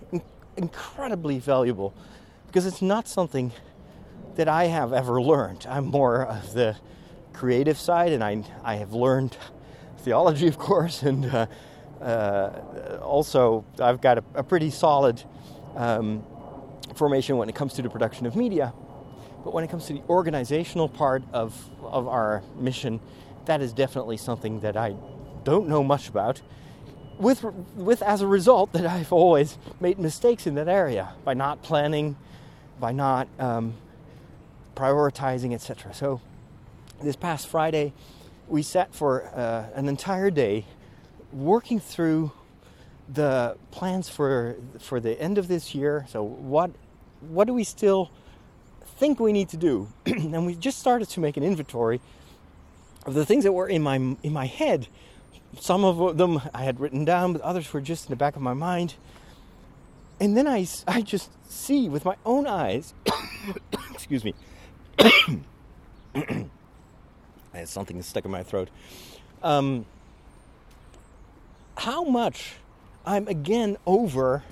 [0.57, 1.95] incredibly valuable
[2.47, 3.53] because it's not something
[4.37, 5.67] that I have ever learned.
[5.69, 6.77] I'm more of the
[7.33, 9.37] creative side, and I, I have learned
[9.99, 11.47] theology, of course, and uh,
[12.01, 15.23] uh, also I've got a, a pretty solid
[15.77, 16.25] um,
[16.95, 18.73] formation when it comes to the production of media.
[19.45, 23.01] But when it comes to the organizational part of, of our mission,
[23.47, 24.95] that is definitely something that I
[25.45, 26.41] don't know much about.
[27.19, 27.45] With,
[27.77, 32.17] with as a result that I've always made mistakes in that area by not planning,
[32.81, 33.75] by not um,
[34.75, 35.95] prioritizing, etc.
[35.95, 36.21] So
[37.03, 37.93] this past Friday,
[38.49, 40.65] we sat for uh, an entire day
[41.33, 42.33] working through
[43.09, 46.07] the plans for for the end of this year.
[46.09, 46.71] So what
[47.21, 48.11] what do we still
[48.97, 49.89] think we need to do?
[50.07, 52.01] and we just started to make an inventory
[53.07, 54.89] of the things that were in my in my head.
[55.61, 58.43] Some of them I had written down, but others were just in the back of
[58.43, 58.95] my mind.
[60.21, 62.95] And then I, I just see with my own eyes,
[63.93, 64.35] excuse me,
[64.99, 65.39] I
[67.53, 68.69] had something stuck in my throat.
[69.43, 69.87] Um,
[71.77, 72.55] how much
[73.05, 74.43] I'm again over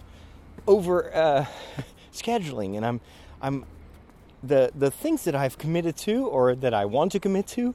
[0.67, 1.47] over uh,
[2.13, 3.01] scheduling, and I'm
[3.41, 3.65] I'm
[4.43, 7.75] the the things that I've committed to or that I want to commit to.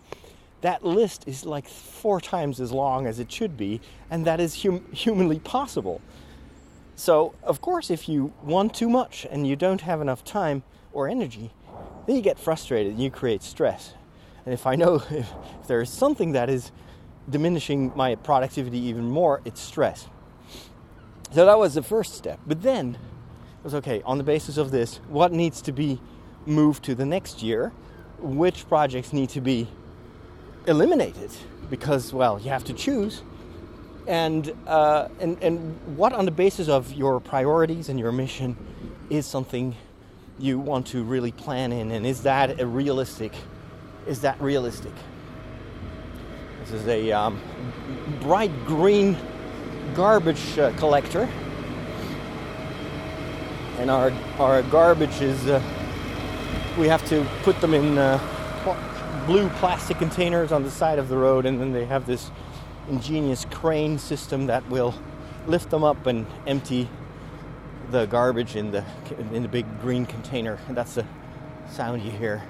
[0.67, 4.63] That list is like four times as long as it should be, and that is
[4.63, 6.01] hum- humanly possible.
[6.97, 11.07] So, of course, if you want too much and you don't have enough time or
[11.07, 11.51] energy,
[12.05, 13.93] then you get frustrated and you create stress.
[14.43, 15.31] And if I know if
[15.67, 16.73] there is something that is
[17.29, 20.09] diminishing my productivity even more, it's stress.
[21.31, 22.41] So that was the first step.
[22.45, 26.01] But then it was okay, on the basis of this, what needs to be
[26.45, 27.71] moved to the next year?
[28.19, 29.69] Which projects need to be
[30.67, 31.31] eliminated?
[31.69, 33.23] Because, well, you have to choose.
[34.05, 38.55] And, uh, and, and what, on the basis of your priorities and your mission,
[39.09, 39.75] is something
[40.39, 41.91] you want to really plan in?
[41.91, 43.33] And is that a realistic?
[44.05, 44.93] Is that realistic?
[46.61, 47.41] This is a um,
[48.21, 49.17] bright green
[49.93, 51.29] garbage uh, collector.
[53.79, 55.61] And our, our garbage is, uh,
[56.77, 58.17] we have to put them in uh,
[59.27, 62.31] blue plastic containers on the side of the road, and then they have this
[62.89, 64.95] ingenious crane system that will
[65.47, 66.89] lift them up and empty
[67.91, 68.85] the garbage in the
[69.33, 70.57] in the big green container.
[70.69, 71.05] And that's the
[71.69, 72.41] sound you hear.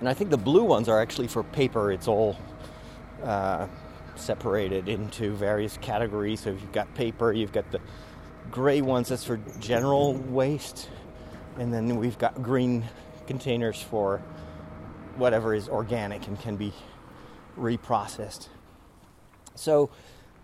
[0.00, 1.92] And I think the blue ones are actually for paper.
[1.92, 2.38] It's all
[3.22, 3.66] uh,
[4.14, 6.40] separated into various categories.
[6.40, 7.80] So if you've got paper, you've got the
[8.50, 10.88] gray ones that's for general waste,
[11.58, 12.84] and then we've got green
[13.26, 14.22] containers for
[15.16, 16.72] whatever is organic and can be
[17.58, 18.48] reprocessed.
[19.54, 19.90] So,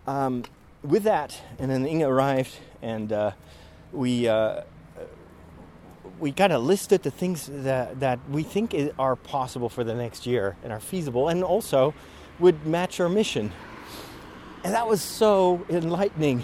[0.07, 0.43] um,
[0.83, 3.31] with that, and then Inge arrived, and uh,
[3.91, 4.61] we uh,
[6.19, 10.25] we kind of listed the things that that we think are possible for the next
[10.25, 11.93] year and are feasible, and also
[12.39, 13.51] would match our mission.
[14.63, 16.43] And that was so enlightening.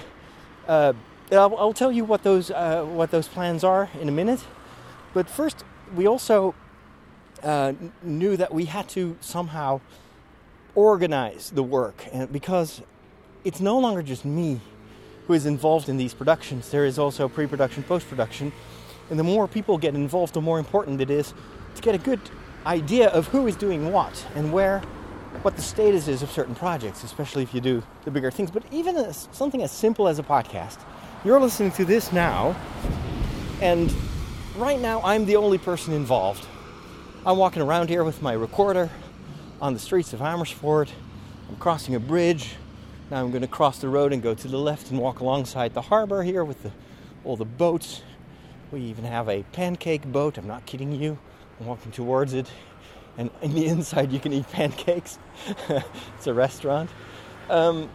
[0.68, 0.94] Uh,
[1.32, 4.44] I'll, I'll, tell you what those uh, what those plans are in a minute,
[5.14, 5.64] but first
[5.96, 6.56] we also
[7.44, 7.74] uh,
[8.04, 9.82] knew that we had to somehow
[10.76, 12.82] organize the work, and because
[13.44, 14.60] it's no longer just me
[15.28, 16.70] who is involved in these productions.
[16.72, 18.52] There is also pre-production, post-production,
[19.10, 21.34] and the more people get involved, the more important it is
[21.76, 22.20] to get a good
[22.66, 24.80] idea of who is doing what and where,
[25.42, 28.52] what the status is of certain projects, especially if you do the bigger things.
[28.52, 30.80] But even as, something as simple as a podcast,
[31.24, 32.56] you're listening to this now,
[33.62, 33.94] and
[34.58, 36.46] right now I'm the only person involved.
[37.26, 38.90] I'm walking around here with my recorder
[39.62, 40.90] on the streets of Amersfoort.
[41.50, 42.56] I'm crossing a bridge.
[43.12, 45.74] Now I'm going to cross the road and go to the left and walk alongside
[45.74, 46.72] the harbor here with the,
[47.26, 48.04] all the boats.
[48.72, 50.38] We even have a pancake boat.
[50.38, 51.20] I'm not kidding you.
[51.60, 52.50] I'm walking towards it.
[53.18, 55.20] And in the inside, you can eat pancakes.
[55.70, 56.90] it's a restaurant.
[57.50, 57.90] Um,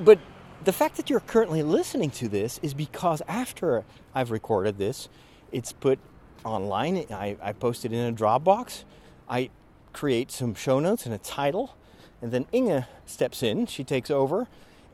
[0.00, 0.18] but
[0.64, 3.84] the fact that you're currently listening to this is because after
[4.16, 5.08] I've recorded this,
[5.52, 6.00] it's put
[6.46, 7.04] online.
[7.10, 8.84] I, I it in a Dropbox.
[9.28, 9.50] I
[9.92, 11.74] create some show notes and a title
[12.22, 14.46] and then Inge steps in, she takes over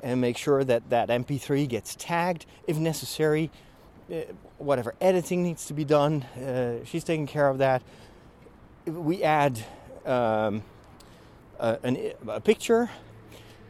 [0.03, 3.51] and makes sure that that MP3 gets tagged if necessary.
[4.13, 4.23] Uh,
[4.59, 7.83] whatever editing needs to be done, uh, she's taking care of that.
[8.85, 9.65] We add
[10.05, 10.63] um,
[11.59, 12.91] a, an, a picture,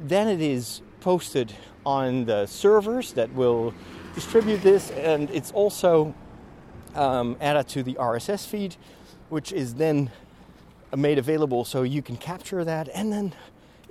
[0.01, 1.53] then it is posted
[1.85, 3.75] on the servers that will
[4.15, 6.15] distribute this, and it's also
[6.95, 8.77] um, added to the RSS feed,
[9.29, 10.11] which is then
[10.97, 12.89] made available so you can capture that.
[12.95, 13.35] And then,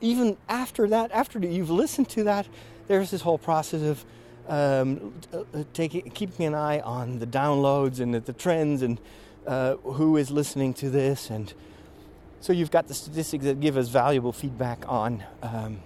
[0.02, 2.48] even after that, after you've listened to that,
[2.88, 4.06] there's this whole process of
[4.48, 5.14] um,
[5.74, 9.00] taking, keeping an eye on the downloads and the, the trends and
[9.48, 11.30] uh, who is listening to this.
[11.30, 11.54] And
[12.42, 15.80] so you've got the statistics that give us valuable feedback on um,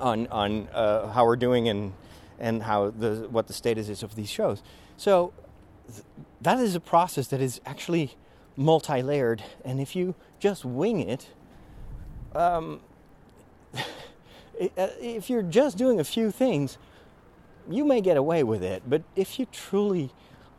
[0.00, 1.92] on on uh, how we're doing and
[2.38, 4.62] and how the what the status is of these shows.
[4.96, 5.32] So
[6.40, 8.16] that is a process that is actually
[8.56, 11.28] multi-layered, and if you just wing it,
[12.34, 12.80] um,
[13.74, 13.82] uh,
[15.00, 16.78] if you're just doing a few things,
[17.68, 18.82] you may get away with it.
[18.86, 20.10] But if you truly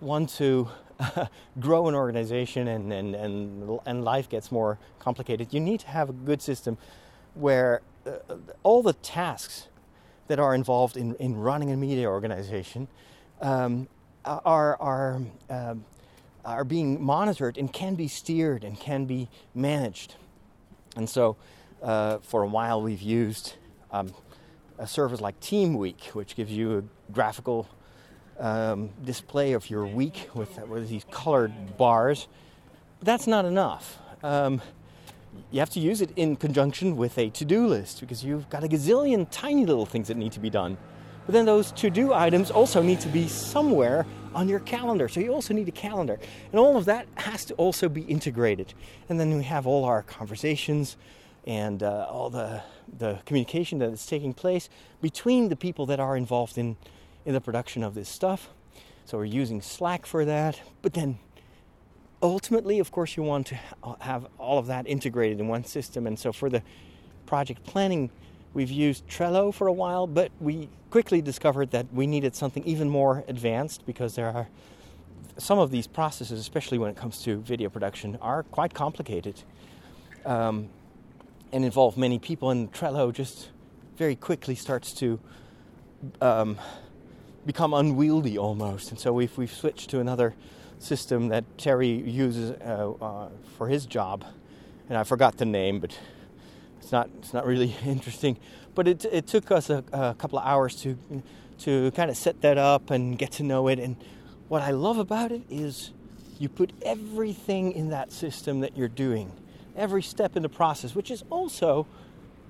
[0.01, 0.69] want to
[1.59, 6.09] grow an organization and, and, and, and life gets more complicated, you need to have
[6.09, 6.77] a good system
[7.33, 9.67] where uh, all the tasks
[10.27, 12.87] that are involved in, in running a media organization
[13.41, 13.87] um,
[14.25, 15.85] are, are, um,
[16.43, 20.15] are being monitored and can be steered and can be managed.
[20.95, 21.37] And so,
[21.81, 23.55] uh, for a while, we've used
[23.91, 24.13] um,
[24.77, 27.67] a service like Teamweek, which gives you a graphical
[28.39, 32.27] um, display of your week with, with these colored bars.
[32.99, 33.99] But that's not enough.
[34.23, 34.61] Um,
[35.51, 38.63] you have to use it in conjunction with a to do list because you've got
[38.63, 40.77] a gazillion tiny little things that need to be done.
[41.25, 45.07] But then those to do items also need to be somewhere on your calendar.
[45.07, 46.19] So you also need a calendar.
[46.51, 48.73] And all of that has to also be integrated.
[49.09, 50.97] And then we have all our conversations
[51.47, 52.61] and uh, all the,
[52.97, 54.69] the communication that is taking place
[55.01, 56.75] between the people that are involved in,
[57.25, 58.49] in the production of this stuff.
[59.05, 60.59] So we're using Slack for that.
[60.81, 61.19] But then
[62.21, 63.59] ultimately, of course, you want to
[64.01, 66.07] have all of that integrated in one system.
[66.07, 66.63] And so for the
[67.25, 68.09] project planning,
[68.55, 72.89] we've used Trello for a while, but we quickly discovered that we needed something even
[72.89, 74.47] more advanced because there are
[75.37, 79.43] some of these processes, especially when it comes to video production, are quite complicated
[80.25, 80.69] um,
[81.51, 82.49] and involve many people.
[82.49, 83.49] And Trello just
[83.97, 85.19] very quickly starts to
[86.21, 86.57] um,
[87.45, 88.89] become unwieldy almost.
[88.89, 90.33] And so we've, we've switched to another
[90.79, 94.23] system that Terry uses uh, uh, for his job,
[94.87, 95.97] and I forgot the name, but
[96.85, 98.37] it's not it's not really interesting.
[98.75, 100.95] But it it took us a, a couple of hours to
[101.59, 103.79] to kind of set that up and get to know it.
[103.79, 103.95] And
[104.49, 105.91] what I love about it is
[106.37, 109.31] you put everything in that system that you're doing,
[109.75, 111.87] every step in the process, which is also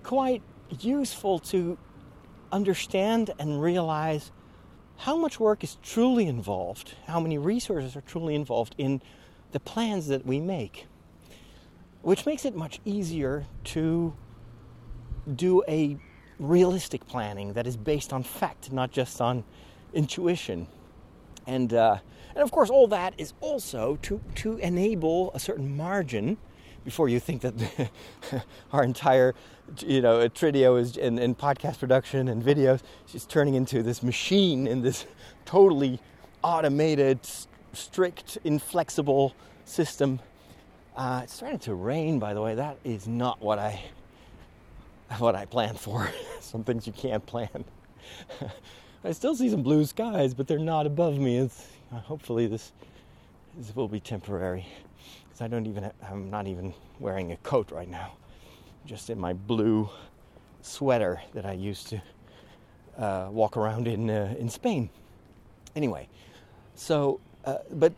[0.04, 0.42] quite
[0.82, 1.78] useful to
[2.52, 4.32] understand and realize
[4.98, 9.02] how much work is truly involved, how many resources are truly involved in
[9.52, 10.88] the plans that we make,
[12.02, 14.14] which makes it much easier to
[15.36, 15.98] do a
[16.40, 19.44] realistic planning that is based on fact, not just on
[19.94, 20.68] intuition.
[21.48, 21.98] And, uh,
[22.34, 26.38] and of course, all that is also to, to enable a certain margin
[26.84, 27.92] before you think that
[28.72, 29.34] our entire
[29.80, 32.82] you know Trideo is in, in podcast production and videos.
[33.14, 35.06] Is turning into this machine in this
[35.46, 36.00] totally
[36.44, 37.20] automated
[37.74, 39.36] strict inflexible
[39.66, 40.20] system.
[40.96, 42.56] Uh, it's starting to rain by the way.
[42.56, 43.84] That is not what i
[45.20, 46.10] what i planned for.
[46.40, 47.66] Some things you can't plan.
[49.04, 51.38] I still see some blue skies but they're not above me.
[51.38, 52.72] It's uh, hopefully this
[53.58, 54.66] this will be temporary
[55.24, 58.14] because I don't even, I'm not even wearing a coat right now,
[58.86, 59.90] just in my blue
[60.62, 62.02] sweater that I used to
[62.98, 64.90] uh, walk around in uh, in Spain.
[65.76, 66.08] Anyway,
[66.76, 67.94] so uh, but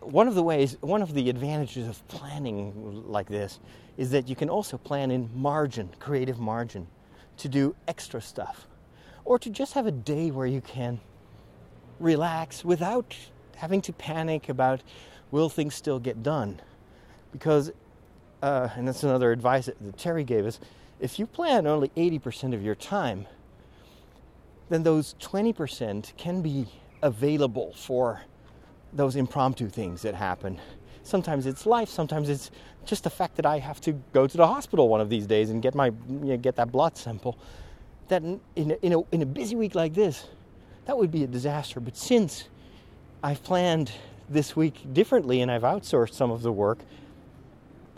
[0.00, 3.58] one of the ways, one of the advantages of planning like this
[4.00, 6.86] is that you can also plan in margin, creative margin,
[7.36, 8.66] to do extra stuff,
[9.26, 10.98] or to just have a day where you can
[11.98, 13.14] relax without
[13.56, 14.80] having to panic about
[15.30, 16.58] will things still get done
[17.30, 17.72] because,
[18.42, 20.60] uh, and that's another advice that Terry gave us
[20.98, 23.26] if you plan only 80% of your time,
[24.70, 26.66] then those 20% can be
[27.02, 28.22] available for
[28.94, 30.58] those impromptu things that happen.
[31.02, 32.50] Sometimes it's life, sometimes it's
[32.84, 35.50] just the fact that I have to go to the hospital one of these days
[35.50, 37.38] and get my you know, get that blood sample.
[38.08, 40.26] That in, in, a, in, a, in a busy week like this,
[40.86, 41.80] that would be a disaster.
[41.80, 42.44] But since
[43.22, 43.92] I've planned
[44.28, 46.78] this week differently and I've outsourced some of the work,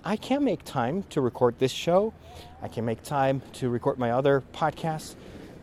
[0.05, 2.12] I can make time to record this show.
[2.61, 5.14] I can make time to record my other podcasts,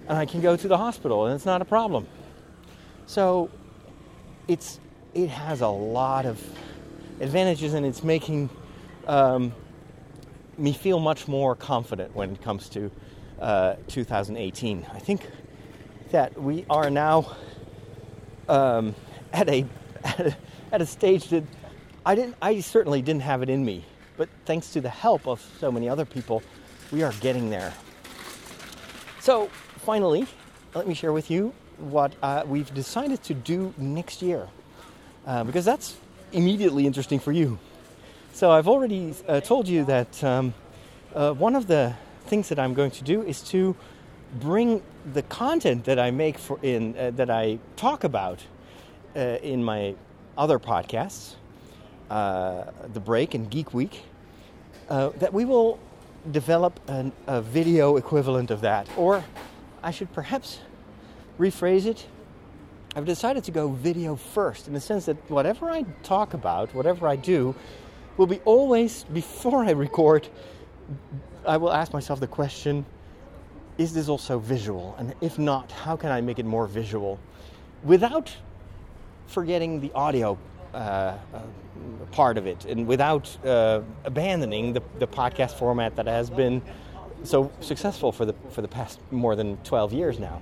[0.08, 2.08] and I can go to the hospital, and it's not a problem.
[3.06, 3.50] So,
[4.48, 4.80] it's
[5.14, 6.42] it has a lot of
[7.20, 8.50] advantages, and it's making
[9.08, 9.54] um,
[10.58, 12.92] me feel much more confident when it comes to
[13.40, 14.86] uh, 2018.
[14.94, 15.28] I think
[16.12, 17.36] that we are now
[18.48, 18.96] um,
[19.34, 19.66] at a
[20.72, 21.44] at a stage that
[22.06, 22.36] I didn't.
[22.42, 23.86] I certainly didn't have it in me
[24.20, 26.44] but thanks to the help of so many other people,
[26.92, 27.74] we are getting there.
[29.22, 29.48] So,
[29.78, 30.28] finally,
[30.76, 34.50] let me share with you what uh, we've decided to do next year,
[35.26, 35.96] uh, because that's
[36.32, 37.58] immediately interesting for you.
[38.34, 40.54] So I've already uh, told you that um,
[41.16, 41.96] uh, one of the
[42.28, 43.76] things that I'm going to do is to
[44.40, 44.82] bring
[45.14, 48.40] the content that I make for in uh, that I talk about
[49.16, 49.96] uh, in my
[50.38, 51.36] other podcasts,
[52.10, 54.04] uh, The Break and Geek Week,
[54.90, 55.80] uh, that we will
[56.32, 59.24] develop an, a video equivalent of that, or
[59.82, 60.60] I should perhaps
[61.40, 62.06] rephrase it.
[62.96, 67.08] I've decided to go video first in the sense that whatever I talk about, whatever
[67.08, 67.54] I do,
[68.18, 70.28] will be always before I record.
[71.46, 72.86] I will ask myself the question
[73.78, 74.94] is this also visual?
[74.98, 77.18] And if not, how can I make it more visual
[77.84, 78.36] without
[79.28, 80.38] forgetting the audio
[80.74, 81.18] uh, uh,
[82.12, 86.62] part of it and without uh, abandoning the, the podcast format that has been
[87.24, 90.42] so successful for the for the past more than 12 years now.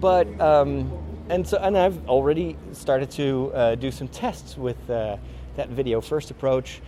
[0.00, 0.90] But um,
[1.30, 5.16] and so and I've already started to uh, do some tests with uh,
[5.56, 6.80] that video first approach.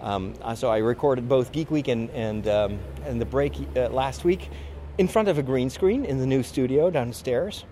[0.00, 4.24] Um, so I recorded both Geek Week and and, um, and the break uh, last
[4.24, 4.50] week
[4.98, 7.64] in front of a green screen in the new studio downstairs,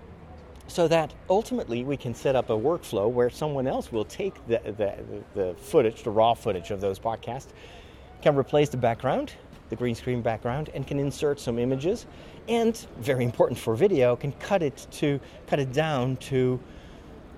[0.66, 4.60] so that ultimately we can set up a workflow where someone else will take the
[4.76, 4.94] the,
[5.34, 7.48] the footage, the raw footage of those podcasts,
[8.22, 9.32] can replace the background,
[9.68, 12.06] the green screen background, and can insert some images,
[12.48, 16.60] and very important for video, can cut it to cut it down to,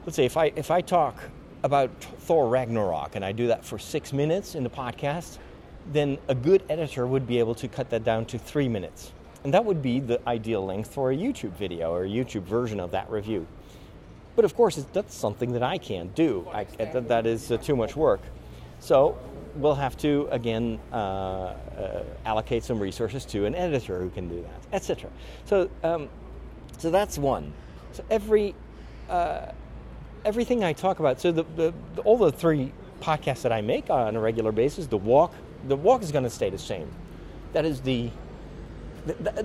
[0.04, 1.22] let's say if I if I talk
[1.62, 5.38] about Thor Ragnarok, and I do that for six minutes in the podcast,
[5.92, 9.12] then a good editor would be able to cut that down to three minutes.
[9.44, 12.80] And that would be the ideal length for a YouTube video or a YouTube version
[12.80, 13.46] of that review.
[14.36, 16.46] But of course, that's something that I can't do.
[16.52, 18.20] I, that is uh, too much work.
[18.80, 19.16] So
[19.56, 24.42] we'll have to, again, uh, uh, allocate some resources to an editor who can do
[24.42, 25.10] that, etc.
[25.44, 26.08] So, um,
[26.78, 27.52] so that's one.
[27.92, 28.54] So every
[29.08, 29.52] uh,
[30.24, 33.90] everything I talk about, so the, the, the, all the three podcasts that I make
[33.90, 35.32] on a regular basis, the walk,
[35.66, 36.90] the walk is going to stay the same.
[37.52, 38.10] That is the,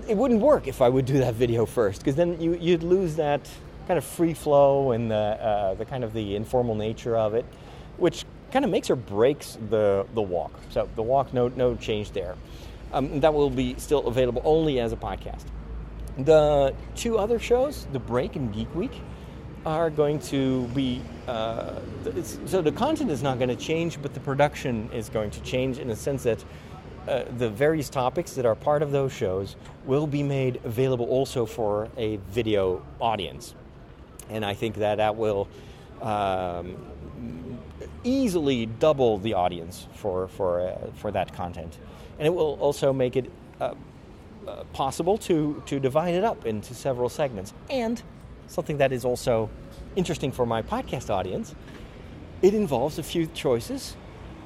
[0.08, 3.16] it wouldn't work if I would do that video first, because then you, you'd lose
[3.16, 3.50] that
[3.88, 7.46] kind of free flow and the, uh, the kind of the informal nature of it,
[7.98, 10.54] which kind of makes or breaks the, the walk.
[10.70, 12.36] So the walk, no, no change there.
[12.94, 15.44] Um, that will be still available only as a podcast.
[16.20, 18.92] The two other shows, The Break and Geek Week,
[19.66, 21.80] are going to be uh,
[22.46, 25.80] so the content is not going to change, but the production is going to change
[25.80, 26.44] in the sense that
[27.08, 31.46] uh, the various topics that are part of those shows will be made available also
[31.46, 33.56] for a video audience,
[34.30, 35.48] and I think that that will
[36.02, 36.76] um,
[38.04, 41.78] easily double the audience for for uh, for that content,
[42.18, 43.32] and it will also make it.
[43.60, 43.74] Uh,
[44.46, 48.04] uh, possible to, to divide it up into several segments and
[48.48, 49.50] something that is also
[49.96, 51.56] interesting for my podcast audience,
[52.42, 53.96] it involves a few choices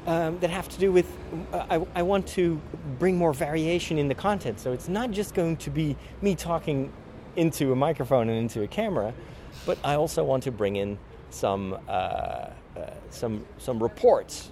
[0.06, 1.08] um, that have to do with
[1.52, 2.62] uh, I, I, want to
[2.98, 4.60] bring more variation in the content.
[4.60, 6.94] So it's not just going to be me talking
[7.36, 9.14] into a microphone and into a camera,
[9.66, 10.98] but I also want to bring in
[11.30, 12.50] some uh,
[13.10, 14.52] some some reports,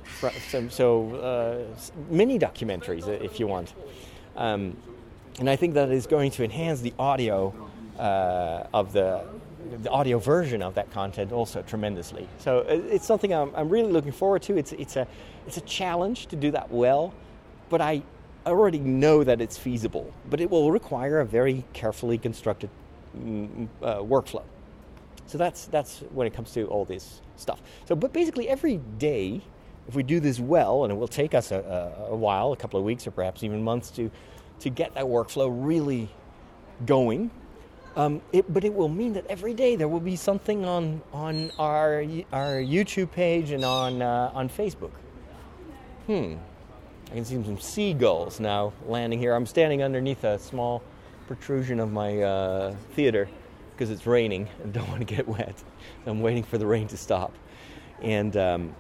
[0.50, 3.74] some so uh, mini documentaries if you want.
[4.36, 4.76] Um,
[5.40, 7.54] and I think that is going to enhance the audio
[8.00, 9.24] uh, of the
[9.82, 12.28] the audio version of that content also tremendously.
[12.38, 14.58] So it's something I'm, I'm, really looking forward to.
[14.58, 15.08] It's it's a
[15.48, 17.14] it's a challenge to do that well,
[17.70, 18.04] but I
[18.46, 20.14] already know that it's feasible.
[20.30, 22.70] But it will require a very carefully constructed
[23.18, 24.44] mm, uh, workflow.
[25.26, 27.62] So that's that's when it comes to all this stuff.
[27.86, 29.42] So, but basically every day,
[29.88, 32.58] if we do this well, and it will take us a, a, a while, a
[32.58, 34.12] couple of weeks or perhaps even months to
[34.60, 36.10] to get that workflow really
[36.86, 37.30] going
[37.96, 41.52] um, it, but it will mean that every day there will be something on on
[41.58, 44.92] our our YouTube page and on uh, on Facebook.
[46.08, 46.36] Hmm.
[47.10, 49.34] I can see some seagulls now landing here.
[49.34, 50.82] I'm standing underneath a small
[51.28, 53.30] protrusion of my uh, theater
[53.72, 55.56] because it's raining and don't want to get wet.
[56.06, 57.34] I'm waiting for the rain to stop.
[58.02, 58.76] And um,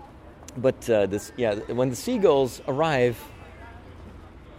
[0.57, 3.17] but uh, this yeah, when the seagulls arrive,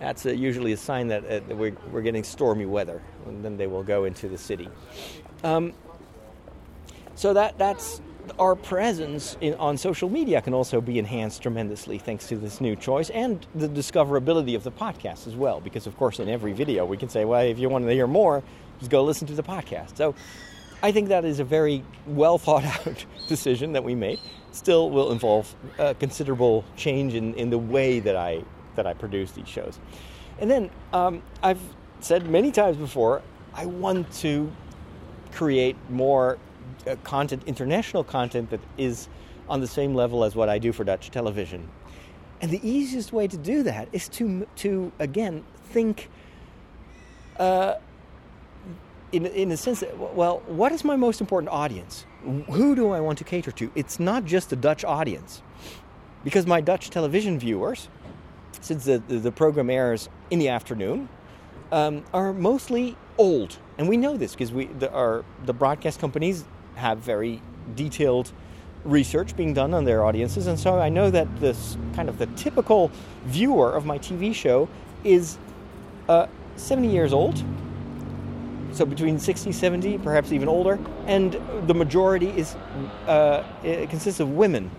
[0.01, 3.67] that's a, usually a sign that uh, we're, we're, getting stormy weather, and then they
[3.67, 4.69] will go into the city.
[5.43, 5.73] Um,
[7.15, 8.01] so that that's
[8.39, 12.75] our presence in, on social media can also be enhanced tremendously thanks to this new
[12.75, 15.61] choice and the discoverability of the podcast as well.
[15.61, 18.07] Because of course, in every video we can say, well, if you want to hear
[18.07, 18.43] more,
[18.79, 19.97] just go listen to the podcast.
[19.97, 20.15] So
[20.83, 24.21] I think that is a very well thought out decision that we made.
[24.53, 28.43] Still will involve a considerable change in, in the way that I
[28.75, 29.79] that I produce these shows.
[30.39, 31.61] And then um, I've
[32.01, 33.23] said many times before,
[33.55, 34.53] I want to
[35.33, 36.39] create more
[36.87, 39.09] uh, content, international content that is
[39.49, 41.67] on the same level as what I do for Dutch television.
[42.43, 46.11] And the easiest way to do that is to to again think.
[47.39, 47.75] Uh,
[49.17, 52.05] in, in a sense, that, well, what is my most important audience?
[52.51, 53.71] Who do I want to cater to?
[53.75, 55.43] It's not just the Dutch audience,
[56.23, 57.89] because my Dutch television viewers,
[58.61, 61.09] since the, the, the program airs in the afternoon,
[61.73, 66.45] um, are mostly old, and we know this because we the, our the broadcast companies
[66.75, 67.43] have very
[67.75, 68.31] detailed
[68.85, 72.27] research being done on their audiences, and so I know that this kind of the
[72.27, 72.91] typical
[73.25, 74.69] viewer of my TV show
[75.03, 75.39] is
[76.09, 77.43] uh, 70 years old,
[78.77, 82.55] so between 60, 70, perhaps even older, and the majority is
[83.07, 84.71] uh, consists of women,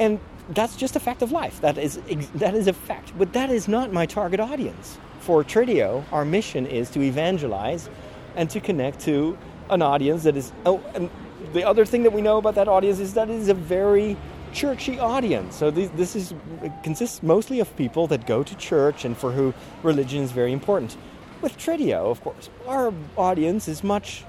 [0.00, 0.18] and
[0.50, 1.60] that's just a fact of life.
[1.60, 2.00] That is
[2.34, 4.98] that is a fact, but that is not my target audience.
[5.20, 7.88] For Trideo, our mission is to evangelize
[8.36, 9.38] and to connect to
[9.70, 10.52] an audience that is.
[10.66, 11.10] Oh, and
[11.52, 14.16] the other thing that we know about that audience is that it is a very
[14.52, 15.56] churchy audience.
[15.56, 16.34] So this, this is
[16.82, 19.52] consists mostly of people that go to church and for who
[19.82, 20.96] religion is very important.
[21.40, 24.24] With Trideo, of course, our audience is much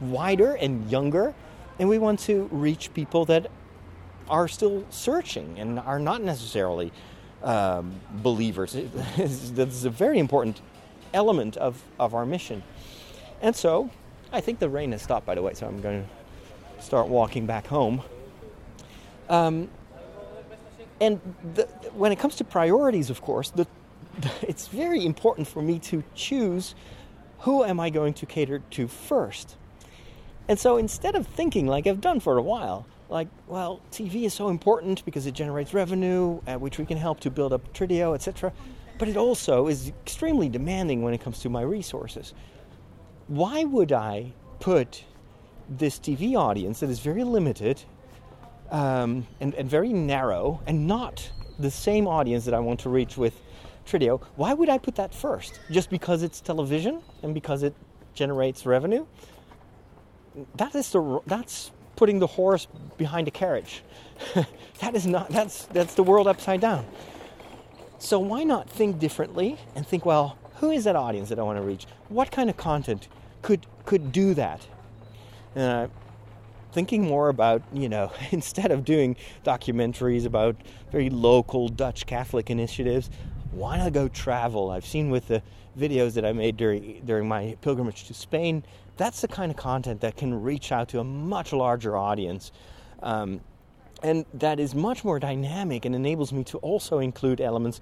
[0.00, 1.34] wider and younger,
[1.78, 3.50] and we want to reach people that
[4.28, 6.92] are still searching and are not necessarily
[7.42, 8.76] um, believers.
[9.16, 10.60] That's a very important
[11.12, 12.62] element of, of our mission.
[13.40, 13.90] And so,
[14.32, 17.46] I think the rain has stopped, by the way, so I'm going to start walking
[17.46, 18.02] back home.
[19.28, 19.68] Um,
[21.00, 21.20] and
[21.54, 23.66] the, when it comes to priorities, of course, the,
[24.42, 26.74] it's very important for me to choose
[27.40, 29.56] who am I going to cater to first.
[30.48, 34.34] And so instead of thinking like I've done for a while, like, well, TV is
[34.34, 38.14] so important because it generates revenue, uh, which we can help to build up Trideo,
[38.14, 38.52] etc.
[38.98, 42.34] But it also is extremely demanding when it comes to my resources.
[43.26, 45.04] Why would I put
[45.68, 47.82] this TV audience that is very limited
[48.70, 53.16] um, and, and very narrow and not the same audience that I want to reach
[53.16, 53.40] with
[54.36, 55.60] Why would I put that first?
[55.70, 57.74] Just because it's television and because it
[58.14, 59.06] generates revenue?
[60.56, 62.66] That is the that's putting the horse
[62.96, 63.82] behind a carriage.
[64.80, 66.86] that is not that's that's the world upside down.
[67.98, 71.58] So why not think differently and think, well, who is that audience that I want
[71.58, 71.86] to reach?
[72.08, 73.08] What kind of content
[73.42, 74.66] could could do that?
[75.56, 75.88] Uh,
[76.72, 80.56] thinking more about, you know, instead of doing documentaries about
[80.90, 83.10] very local Dutch Catholic initiatives,
[83.52, 84.70] why not go travel?
[84.70, 85.42] I've seen with the
[85.78, 88.64] videos that I made during during my pilgrimage to Spain
[89.00, 92.52] that's the kind of content that can reach out to a much larger audience.
[93.02, 93.40] Um,
[94.02, 97.80] and that is much more dynamic and enables me to also include elements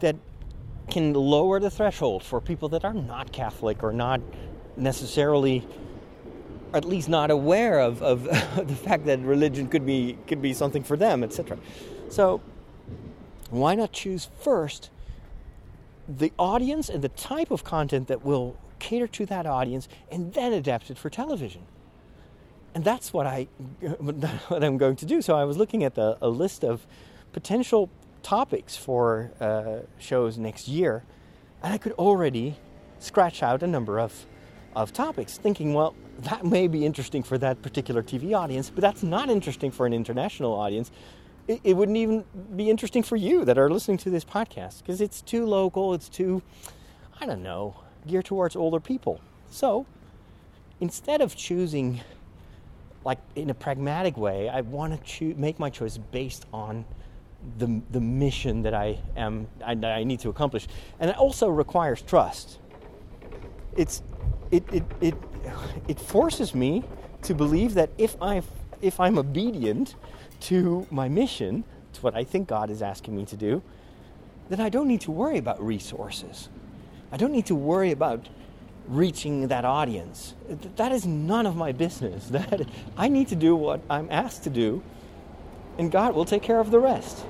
[0.00, 0.16] that
[0.88, 4.22] can lower the threshold for people that are not Catholic or not
[4.78, 5.62] necessarily
[6.72, 8.24] at least not aware of, of
[8.66, 11.58] the fact that religion could be could be something for them, etc.
[12.08, 12.40] So
[13.50, 14.88] why not choose first
[16.08, 20.52] the audience and the type of content that will cater to that audience, and then
[20.52, 21.62] adapt it for television.
[22.74, 23.44] And that's what I
[24.48, 25.22] what I'm going to do.
[25.22, 26.86] So I was looking at the, a list of
[27.32, 27.90] potential
[28.22, 31.04] topics for uh, shows next year,
[31.62, 32.56] and I could already
[32.98, 34.26] scratch out a number of
[34.74, 39.02] of topics, thinking, well, that may be interesting for that particular TV audience, but that's
[39.02, 40.90] not interesting for an international audience.
[41.48, 42.24] It, it wouldn't even
[42.54, 45.94] be interesting for you that are listening to this podcast because it's too local.
[45.94, 46.42] It's too,
[47.20, 47.76] I don't know,
[48.06, 49.20] geared towards older people.
[49.50, 49.86] So
[50.80, 52.00] instead of choosing
[53.04, 56.84] like in a pragmatic way, I want to cho- make my choice based on
[57.58, 60.66] the, the mission that I am I, I need to accomplish,
[60.98, 62.58] and it also requires trust.
[63.76, 64.02] It's
[64.50, 65.14] it, it, it,
[65.86, 66.82] it forces me
[67.22, 68.42] to believe that if I
[68.82, 69.94] if I'm obedient
[70.40, 71.64] to my mission,
[71.94, 73.62] to what I think God is asking me to do,
[74.48, 76.48] then I don't need to worry about resources.
[77.10, 78.28] I don't need to worry about
[78.88, 80.34] reaching that audience.
[80.76, 82.28] That is none of my business.
[82.30, 84.82] That I need to do what I'm asked to do,
[85.78, 87.24] and God will take care of the rest.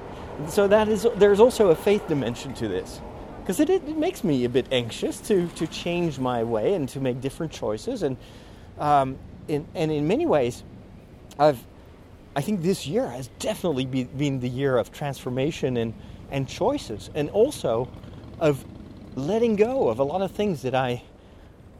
[0.48, 3.00] So that is there's also a faith dimension to this,
[3.40, 7.00] because it, it, makes me a bit anxious to to change my way and to
[7.00, 8.02] make different choices.
[8.02, 8.16] And
[8.78, 9.16] um,
[9.48, 10.62] in, and in many ways,
[11.38, 11.64] I've
[12.36, 15.92] I think this year has definitely be, been the year of transformation and
[16.30, 17.88] and choices, and also
[18.40, 18.64] of
[19.14, 21.02] letting go of a lot of things that I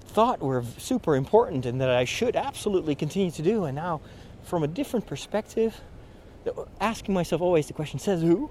[0.07, 3.64] thought were super important and that I should absolutely continue to do.
[3.64, 4.00] And now,
[4.44, 5.78] from a different perspective,
[6.80, 8.50] asking myself always the question says who?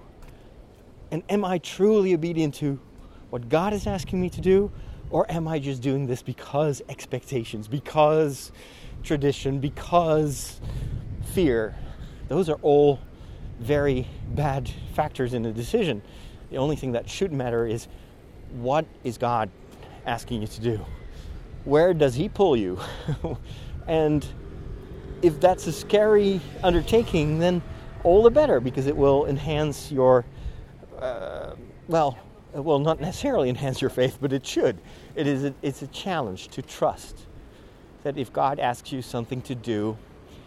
[1.11, 2.79] And am I truly obedient to
[3.29, 4.71] what God is asking me to do?
[5.09, 8.51] Or am I just doing this because expectations, because
[9.03, 10.59] tradition, because
[11.33, 11.75] fear?
[12.27, 12.99] Those are all
[13.59, 16.01] very bad factors in the decision.
[16.49, 17.87] The only thing that should matter is
[18.53, 19.49] what is God
[20.05, 20.85] asking you to do?
[21.63, 22.79] Where does He pull you?
[23.87, 24.25] and
[25.21, 27.61] if that's a scary undertaking, then
[28.03, 30.25] all the better because it will enhance your,
[30.99, 31.55] uh,
[31.87, 32.17] well,
[32.53, 34.77] it will not necessarily enhance your faith, but it should.
[35.15, 37.25] It is a, it's a challenge to trust
[38.03, 39.97] that if God asks you something to do,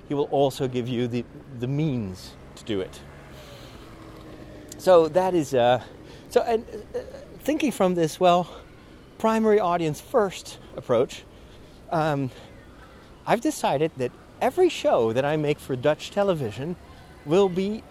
[0.09, 1.25] He will also give you the,
[1.61, 3.01] the means to do it.
[4.79, 5.83] So that is, uh,
[6.31, 7.01] so and, uh,
[7.41, 8.49] thinking from this, well,
[9.19, 11.25] primary audience first approach,
[11.91, 12.31] um,
[13.27, 16.77] I've decided that every show that I make for Dutch television
[17.27, 17.83] will be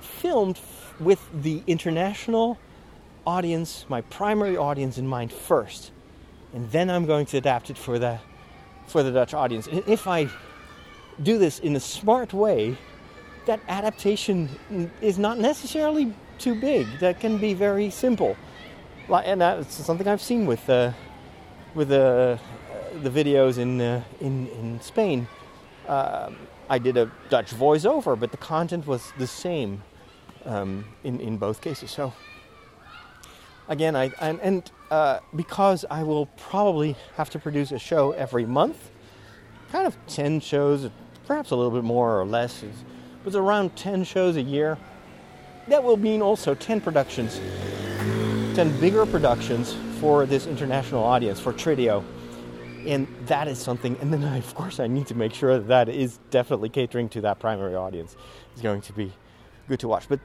[0.00, 0.60] filmed
[1.00, 2.58] with the international
[3.26, 5.92] audience, my primary audience in mind first,
[6.52, 8.18] and then I'm going to adapt it for the
[8.86, 9.66] for the Dutch audience.
[9.66, 10.28] And if I
[11.22, 12.76] do this in a smart way,
[13.46, 14.48] that adaptation
[15.00, 16.86] is not necessarily too big.
[17.00, 18.36] That can be very simple,
[19.08, 20.92] and that's something I've seen with uh,
[21.74, 25.28] with the uh, the videos in uh, in in Spain.
[25.88, 26.36] Um,
[26.70, 29.82] I did a Dutch voiceover, but the content was the same
[30.44, 31.90] um, in in both cases.
[31.90, 32.12] So
[33.68, 38.46] again, I and, and uh, because I will probably have to produce a show every
[38.46, 38.90] month,
[39.70, 40.88] kind of ten shows,
[41.26, 42.62] perhaps a little bit more or less.
[42.62, 42.72] It
[43.24, 44.78] was around ten shows a year.
[45.68, 47.40] That will mean also ten productions,
[48.54, 52.04] ten bigger productions for this international audience for Trideo
[52.86, 55.68] and that is something and then I, of course i need to make sure that
[55.68, 58.16] that is definitely catering to that primary audience
[58.54, 59.12] is going to be
[59.68, 60.20] good to watch but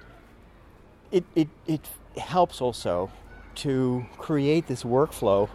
[1.12, 1.82] it, it, it
[2.18, 3.10] helps also
[3.56, 5.50] to create this workflow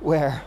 [0.00, 0.42] where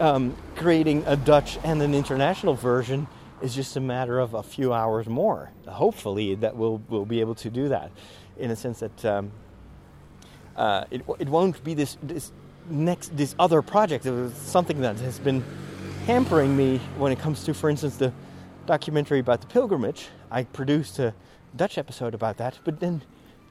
[0.00, 3.06] um, creating a dutch and an international version
[3.42, 7.34] is just a matter of a few hours more hopefully that we'll, we'll be able
[7.34, 7.90] to do that
[8.38, 9.32] in a sense that um,
[10.56, 12.32] uh, it, it won't be this, this
[12.68, 14.06] next this other project.
[14.06, 15.42] It was something that has been
[16.06, 18.12] hampering me when it comes to, for instance, the
[18.66, 20.08] documentary about the pilgrimage.
[20.30, 21.14] I produced a
[21.54, 23.02] Dutch episode about that, but then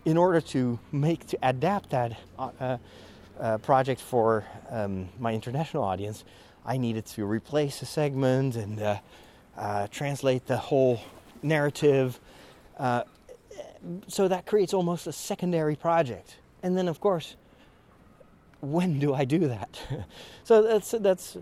[0.05, 2.77] in order to make to adapt that uh,
[3.39, 6.23] uh, project for um, my international audience,
[6.65, 8.97] I needed to replace a segment and uh,
[9.57, 11.01] uh translate the whole
[11.43, 12.19] narrative.
[12.77, 13.03] Uh,
[14.07, 16.37] so that creates almost a secondary project.
[16.63, 17.35] And then, of course,
[18.59, 19.79] when do I do that?
[20.43, 21.37] so that's that's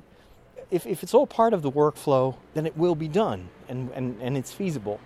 [0.72, 4.22] if, if it's all part of the workflow, then it will be done and, and,
[4.22, 5.00] and it's feasible.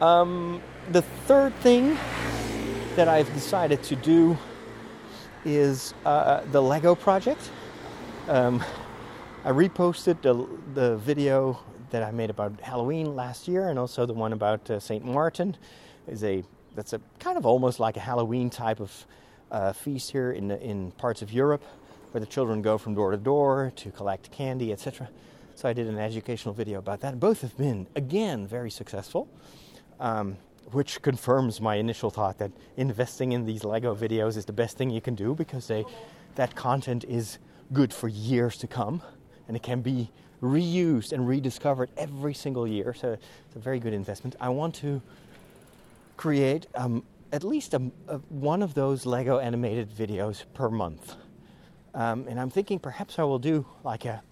[0.00, 1.98] Um, the third thing
[2.96, 4.36] that I've decided to do
[5.44, 7.50] is uh, the Lego project.
[8.28, 8.62] Um,
[9.42, 14.12] I reposted the, the video that I made about Halloween last year and also the
[14.12, 15.02] one about uh, St.
[15.02, 15.56] Martin.
[16.06, 19.06] Is a that's a kind of almost like a Halloween type of
[19.50, 21.64] uh, feast here in, in parts of Europe
[22.10, 25.08] where the children go from door to door to collect candy, etc.
[25.54, 27.18] So I did an educational video about that.
[27.18, 29.26] Both have been, again, very successful,
[30.00, 30.36] um,
[30.72, 34.90] which confirms my initial thought that investing in these Lego videos is the best thing
[34.90, 35.86] you can do because they,
[36.34, 37.38] that content is
[37.72, 39.00] good for years to come
[39.50, 40.08] and it can be
[40.40, 42.94] reused and rediscovered every single year.
[42.94, 44.36] So it's a very good investment.
[44.40, 45.02] I want to
[46.16, 51.16] create um, at least a, a, one of those Lego animated videos per month.
[51.94, 54.22] Um, and I'm thinking perhaps I will do like a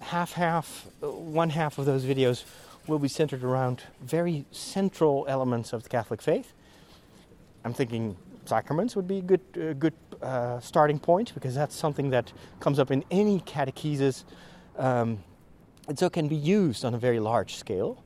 [0.00, 2.44] half half, one half of those videos
[2.86, 6.52] will be centered around very central elements of the Catholic faith.
[7.64, 8.18] I'm thinking
[8.48, 12.90] sacraments would be a good, good uh, starting point because that's something that comes up
[12.90, 14.24] in any catechesis
[14.78, 15.22] um,
[15.88, 18.04] and so can be used on a very large scale.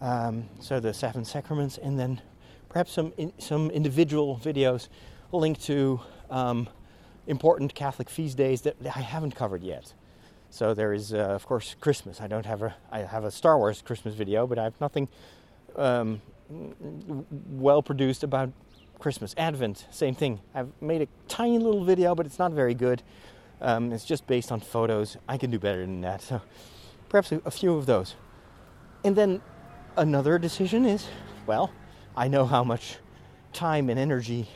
[0.00, 2.20] Um, so the seven sacraments, and then
[2.68, 4.88] perhaps some in, some individual videos
[5.32, 6.00] linked to
[6.30, 6.68] um,
[7.26, 9.94] important Catholic feast days that I haven't covered yet.
[10.50, 12.20] So there is, uh, of course, Christmas.
[12.20, 15.08] I don't have a I have a Star Wars Christmas video, but I have nothing
[15.76, 16.20] um,
[17.50, 18.50] well produced about
[19.04, 19.34] Christmas.
[19.36, 20.40] Advent, same thing.
[20.54, 23.02] I've made a tiny little video, but it's not very good.
[23.60, 25.18] Um, it's just based on photos.
[25.28, 26.22] I can do better than that.
[26.22, 26.40] So
[27.10, 28.14] perhaps a, a few of those.
[29.04, 29.42] And then
[29.98, 31.06] another decision is,
[31.44, 31.70] well,
[32.16, 32.96] I know how much
[33.52, 34.48] time and energy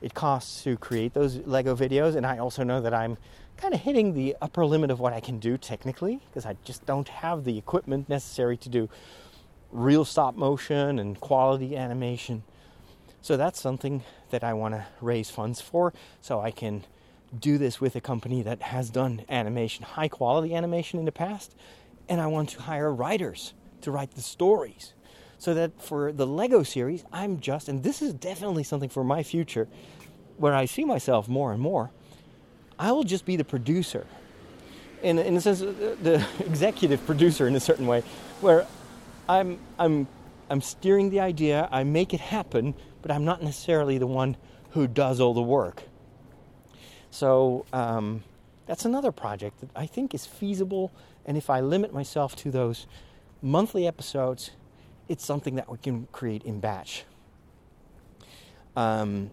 [0.00, 3.18] it costs to create those Lego videos, and I also know that I'm
[3.56, 6.86] kind of hitting the upper limit of what I can do technically because I just
[6.86, 8.88] don't have the equipment necessary to do
[9.72, 12.44] real stop motion and quality animation.
[13.22, 16.84] So that's something that I want to raise funds for so I can
[17.38, 21.54] do this with a company that has done animation, high quality animation in the past,
[22.08, 24.92] and I want to hire writers to write the stories.
[25.38, 29.22] So that for the Lego series, I'm just, and this is definitely something for my
[29.22, 29.68] future
[30.36, 31.90] where I see myself more and more,
[32.78, 34.06] I will just be the producer.
[35.02, 38.02] In, in a sense, uh, the executive producer in a certain way,
[38.40, 38.66] where
[39.28, 40.06] I'm, I'm,
[40.50, 44.36] I'm steering the idea, I make it happen, but I'm not necessarily the one
[44.70, 45.82] who does all the work.
[47.10, 48.22] So um,
[48.66, 50.92] that's another project that I think is feasible.
[51.26, 52.86] And if I limit myself to those
[53.42, 54.52] monthly episodes,
[55.08, 57.04] it's something that we can create in batch.
[58.76, 59.30] Um,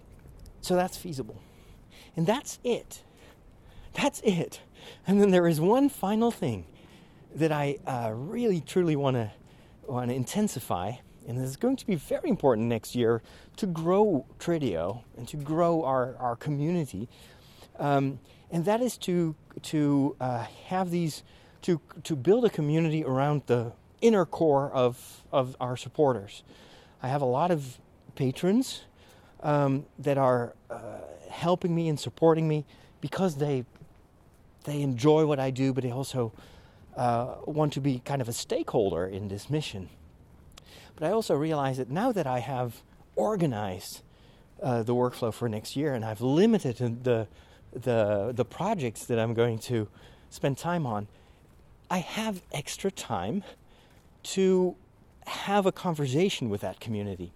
[0.62, 1.42] so that's feasible.
[2.18, 3.04] And that's it.
[3.94, 4.62] That's it.
[5.08, 6.66] And then there is one final thing
[7.36, 9.32] that I uh, really truly want to
[9.88, 10.94] want to intensify,
[11.30, 13.22] and it's going to be very important next year
[13.56, 17.08] to grow Trideo and to grow our, our community
[17.80, 18.20] um,
[18.52, 21.24] and that is to to uh, have these
[21.62, 23.72] to to build a community around the
[24.02, 26.44] inner core of of our supporters.
[27.02, 27.80] I have a lot of
[28.16, 28.84] patrons
[29.42, 31.00] um, that are uh,
[31.30, 32.66] helping me and supporting me
[33.02, 33.66] because they
[34.66, 36.34] they enjoy what I do, but they also
[36.98, 39.90] uh, want to be kind of a stakeholder in this mission.
[41.00, 42.82] But I also realize that now that I have
[43.16, 44.02] organized
[44.62, 47.28] uh, the workflow for next year and I've limited the
[47.72, 49.88] the the projects that I'm going to
[50.30, 51.08] spend time on,
[51.90, 53.44] I have extra time
[54.24, 54.76] to
[55.28, 57.32] have a conversation with that community.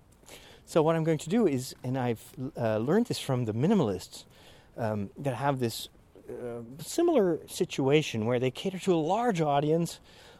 [0.65, 2.23] So what I'm going to do is, and I've
[2.57, 4.23] uh, learned this from the minimalists
[4.77, 5.89] um, that have this
[6.29, 9.99] uh, similar situation where they cater to a large audience,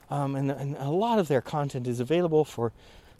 [0.10, 2.72] um, and, and, a lot of their content is available for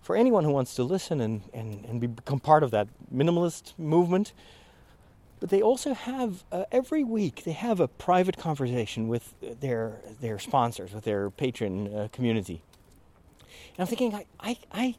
[0.04, 4.34] for anyone who wants to listen and, and, and become part of that minimalist movement
[5.44, 10.40] but they also have uh, every week they have a private conversation with their their
[10.40, 12.62] sponsors, with their patron uh, community.
[13.76, 14.96] And I'm thinking, I I I,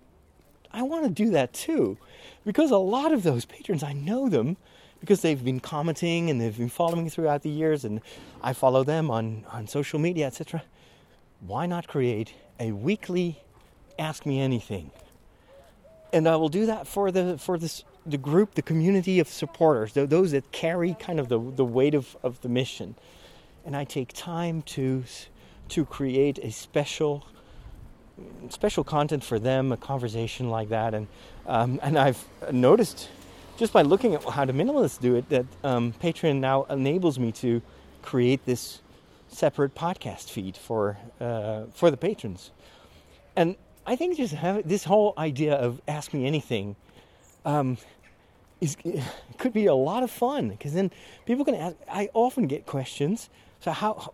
[0.71, 1.97] I want to do that too,
[2.45, 4.59] because a lot of those patrons I know them
[5.01, 8.03] because they've been commenting and they've been following throughout the years, and
[8.43, 10.63] I follow them on on social media, etc.
[11.41, 13.41] Why not create a weekly
[13.99, 14.91] Ask Me Anything?
[16.13, 19.95] And I will do that for the for this the group, the community of supporters,
[19.95, 22.95] those that carry kind of the, the weight of, of the mission.
[23.65, 25.05] And I take time to
[25.71, 27.27] to create a special
[28.51, 30.95] special content for them, a conversation like that.
[30.95, 31.09] And
[31.47, 33.09] um, and I've noticed
[33.57, 37.33] just by looking at how the minimalists do it that um, Patreon now enables me
[37.33, 37.63] to
[38.03, 38.81] create this
[39.29, 42.51] separate podcast feed for uh, for the patrons.
[43.37, 43.57] And
[43.87, 46.77] I think just have this whole idea of ask me anything
[47.45, 47.77] um,
[48.61, 48.77] is
[49.39, 50.91] could be a lot of fun because then
[51.27, 51.77] people can ask.
[51.91, 53.29] I often get questions.
[53.61, 54.13] So how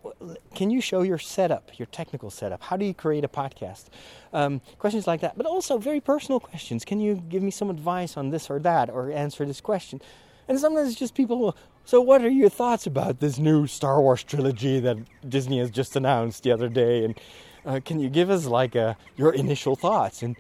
[0.55, 2.63] can you show your setup, your technical setup?
[2.63, 3.87] How do you create a podcast?
[4.33, 6.85] Um, questions like that, but also very personal questions.
[6.85, 10.01] Can you give me some advice on this or that, or answer this question?
[10.47, 11.57] And sometimes it's just people.
[11.85, 14.99] So, what are your thoughts about this new Star Wars trilogy that
[15.29, 17.05] Disney has just announced the other day?
[17.05, 17.19] And
[17.65, 20.23] uh, can you give us like a, your initial thoughts?
[20.23, 20.37] And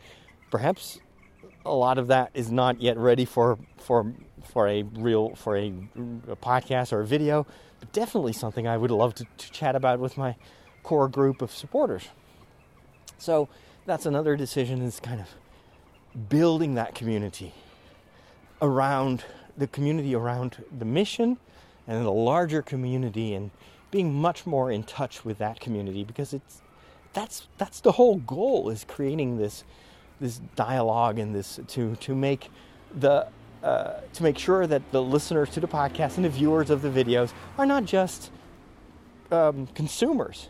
[0.50, 1.00] perhaps
[1.64, 4.12] a lot of that is not yet ready for for
[4.44, 5.68] for a real for a,
[6.28, 7.46] a podcast or a video,
[7.78, 10.36] but definitely something I would love to, to chat about with my
[10.82, 12.08] core group of supporters.
[13.18, 13.48] So
[13.86, 17.54] that's another decision is kind of building that community
[18.62, 19.24] around
[19.56, 21.38] the community around the mission
[21.86, 23.50] and the larger community and
[23.90, 26.62] being much more in touch with that community because it's
[27.12, 29.64] that's that's the whole goal is creating this
[30.20, 32.50] this dialogue and this to to make
[32.94, 33.26] the
[33.62, 36.88] uh, to make sure that the listeners to the podcast and the viewers of the
[36.88, 38.30] videos are not just
[39.30, 40.48] um, consumers,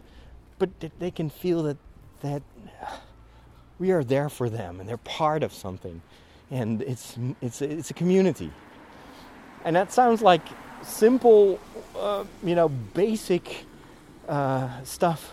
[0.59, 1.77] but that they can feel that
[2.21, 2.43] that
[3.79, 6.03] we are there for them and they're part of something,
[6.51, 8.53] and it's it's it's a community.
[9.65, 10.43] And that sounds like
[10.83, 11.61] simple,
[11.99, 13.65] uh, you know, basic
[14.29, 15.33] uh, stuff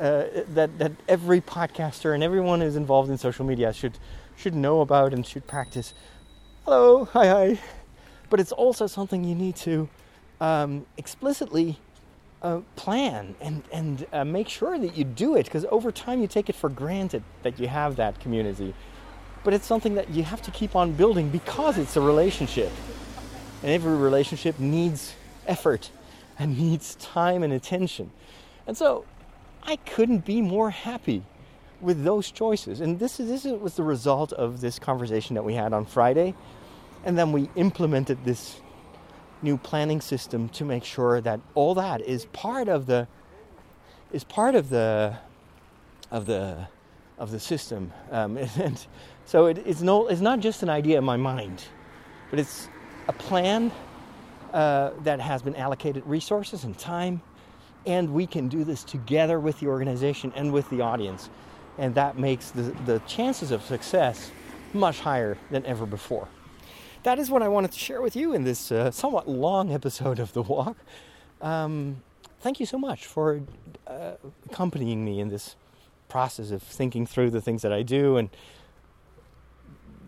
[0.00, 0.24] uh,
[0.54, 3.98] that that every podcaster and everyone who's involved in social media should
[4.36, 5.92] should know about and should practice.
[6.64, 7.60] Hello, hi, hi.
[8.30, 9.88] But it's also something you need to
[10.40, 11.78] um, explicitly
[12.42, 16.26] uh, plan and and uh, make sure that you do it because over time you
[16.26, 18.74] take it for granted that you have that community.
[19.44, 22.72] But it's something that you have to keep on building because it's a relationship,
[23.62, 25.14] and every relationship needs
[25.46, 25.90] effort
[26.38, 28.10] and needs time and attention.
[28.66, 29.04] And so
[29.62, 31.22] I couldn't be more happy
[31.80, 32.80] with those choices.
[32.80, 36.34] And this, is, this was the result of this conversation that we had on Friday.
[37.04, 38.60] And then we implemented this
[39.42, 43.08] new planning system to make sure that all that is part of the
[44.12, 45.16] is part of the
[46.10, 46.68] of the
[47.18, 47.92] of the system.
[48.10, 48.84] Um, and
[49.24, 51.64] so it, it's no it's not just an idea in my mind,
[52.28, 52.68] but it's
[53.08, 53.72] a plan
[54.52, 57.22] uh, that has been allocated resources and time,
[57.86, 61.30] and we can do this together with the organization and with the audience,
[61.78, 64.30] and that makes the, the chances of success
[64.72, 66.28] much higher than ever before.
[67.02, 70.18] That is what I wanted to share with you in this uh, somewhat long episode
[70.18, 70.76] of The Walk.
[71.40, 72.02] Um,
[72.40, 73.40] thank you so much for
[73.86, 74.12] uh,
[74.44, 75.56] accompanying me in this
[76.08, 78.28] process of thinking through the things that I do and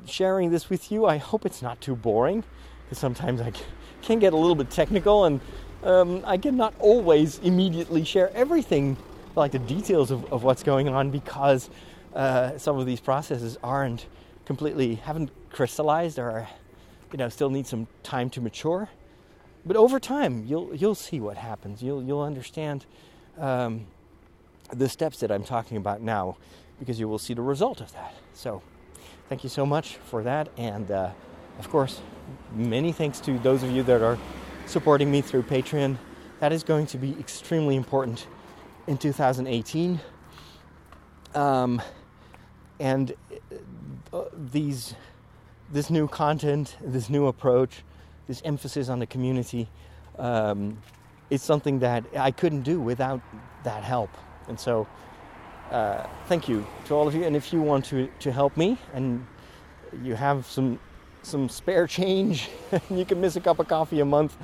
[0.05, 1.07] sharing this with you.
[1.07, 2.45] I hope it's not too boring
[2.85, 3.53] because sometimes I
[4.03, 5.41] can get a little bit technical and
[5.83, 8.97] um, I cannot always immediately share everything,
[9.35, 11.71] like the details of, of what's going on, because
[12.15, 14.07] uh, some of these processes aren't
[14.45, 16.49] completely, haven't crystallized or,
[17.11, 18.89] you know, still need some time to mature.
[19.65, 21.83] But over time, you'll you'll see what happens.
[21.83, 22.85] You'll you'll understand
[23.39, 23.87] um,
[24.73, 26.37] the steps that I'm talking about now,
[26.81, 28.15] because you will see the result of that.
[28.35, 28.61] So,
[29.29, 31.11] thank you so much for that, and uh,
[31.61, 32.01] of course,
[32.55, 34.19] many thanks to those of you that are
[34.73, 35.99] supporting me through Patreon.
[36.41, 38.27] That is going to be extremely important
[38.87, 40.01] in 2018.
[41.35, 41.83] Um,
[42.81, 43.15] and
[44.13, 44.95] uh, these,
[45.71, 47.83] this new content, this new approach,
[48.27, 49.69] this emphasis on the community,
[50.19, 50.79] um,
[51.29, 53.21] is something that I couldn't do without
[53.65, 54.11] that help.
[54.49, 54.89] And so,
[55.71, 57.25] uh, thank you to all of you.
[57.25, 59.27] And if you want to, to help me and
[60.03, 60.79] you have some
[61.23, 64.37] some spare change and you can miss a cup of coffee a month,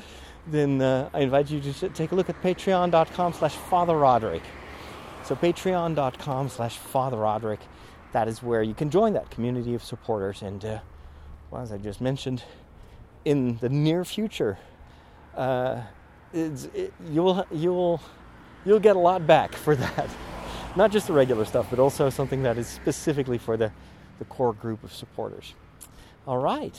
[0.46, 4.42] then uh, I invite you to take a look at patreon.com slash Father Roderick.
[5.24, 7.60] So patreon.com slash Father Roderick.
[8.12, 10.40] That is where you can join that community of supporters.
[10.42, 10.78] And uh,
[11.50, 12.42] well, as I just mentioned,
[13.24, 14.58] in the near future,
[15.36, 15.82] uh,
[16.32, 18.00] it, you'll you'll
[18.64, 20.08] you'll get a lot back for that.
[20.76, 23.72] Not just the regular stuff, but also something that is specifically for the,
[24.18, 25.54] the core group of supporters.
[26.28, 26.78] All right.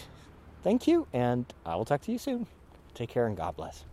[0.63, 2.45] Thank you, and I will talk to you soon.
[2.93, 3.83] Take care and God bless.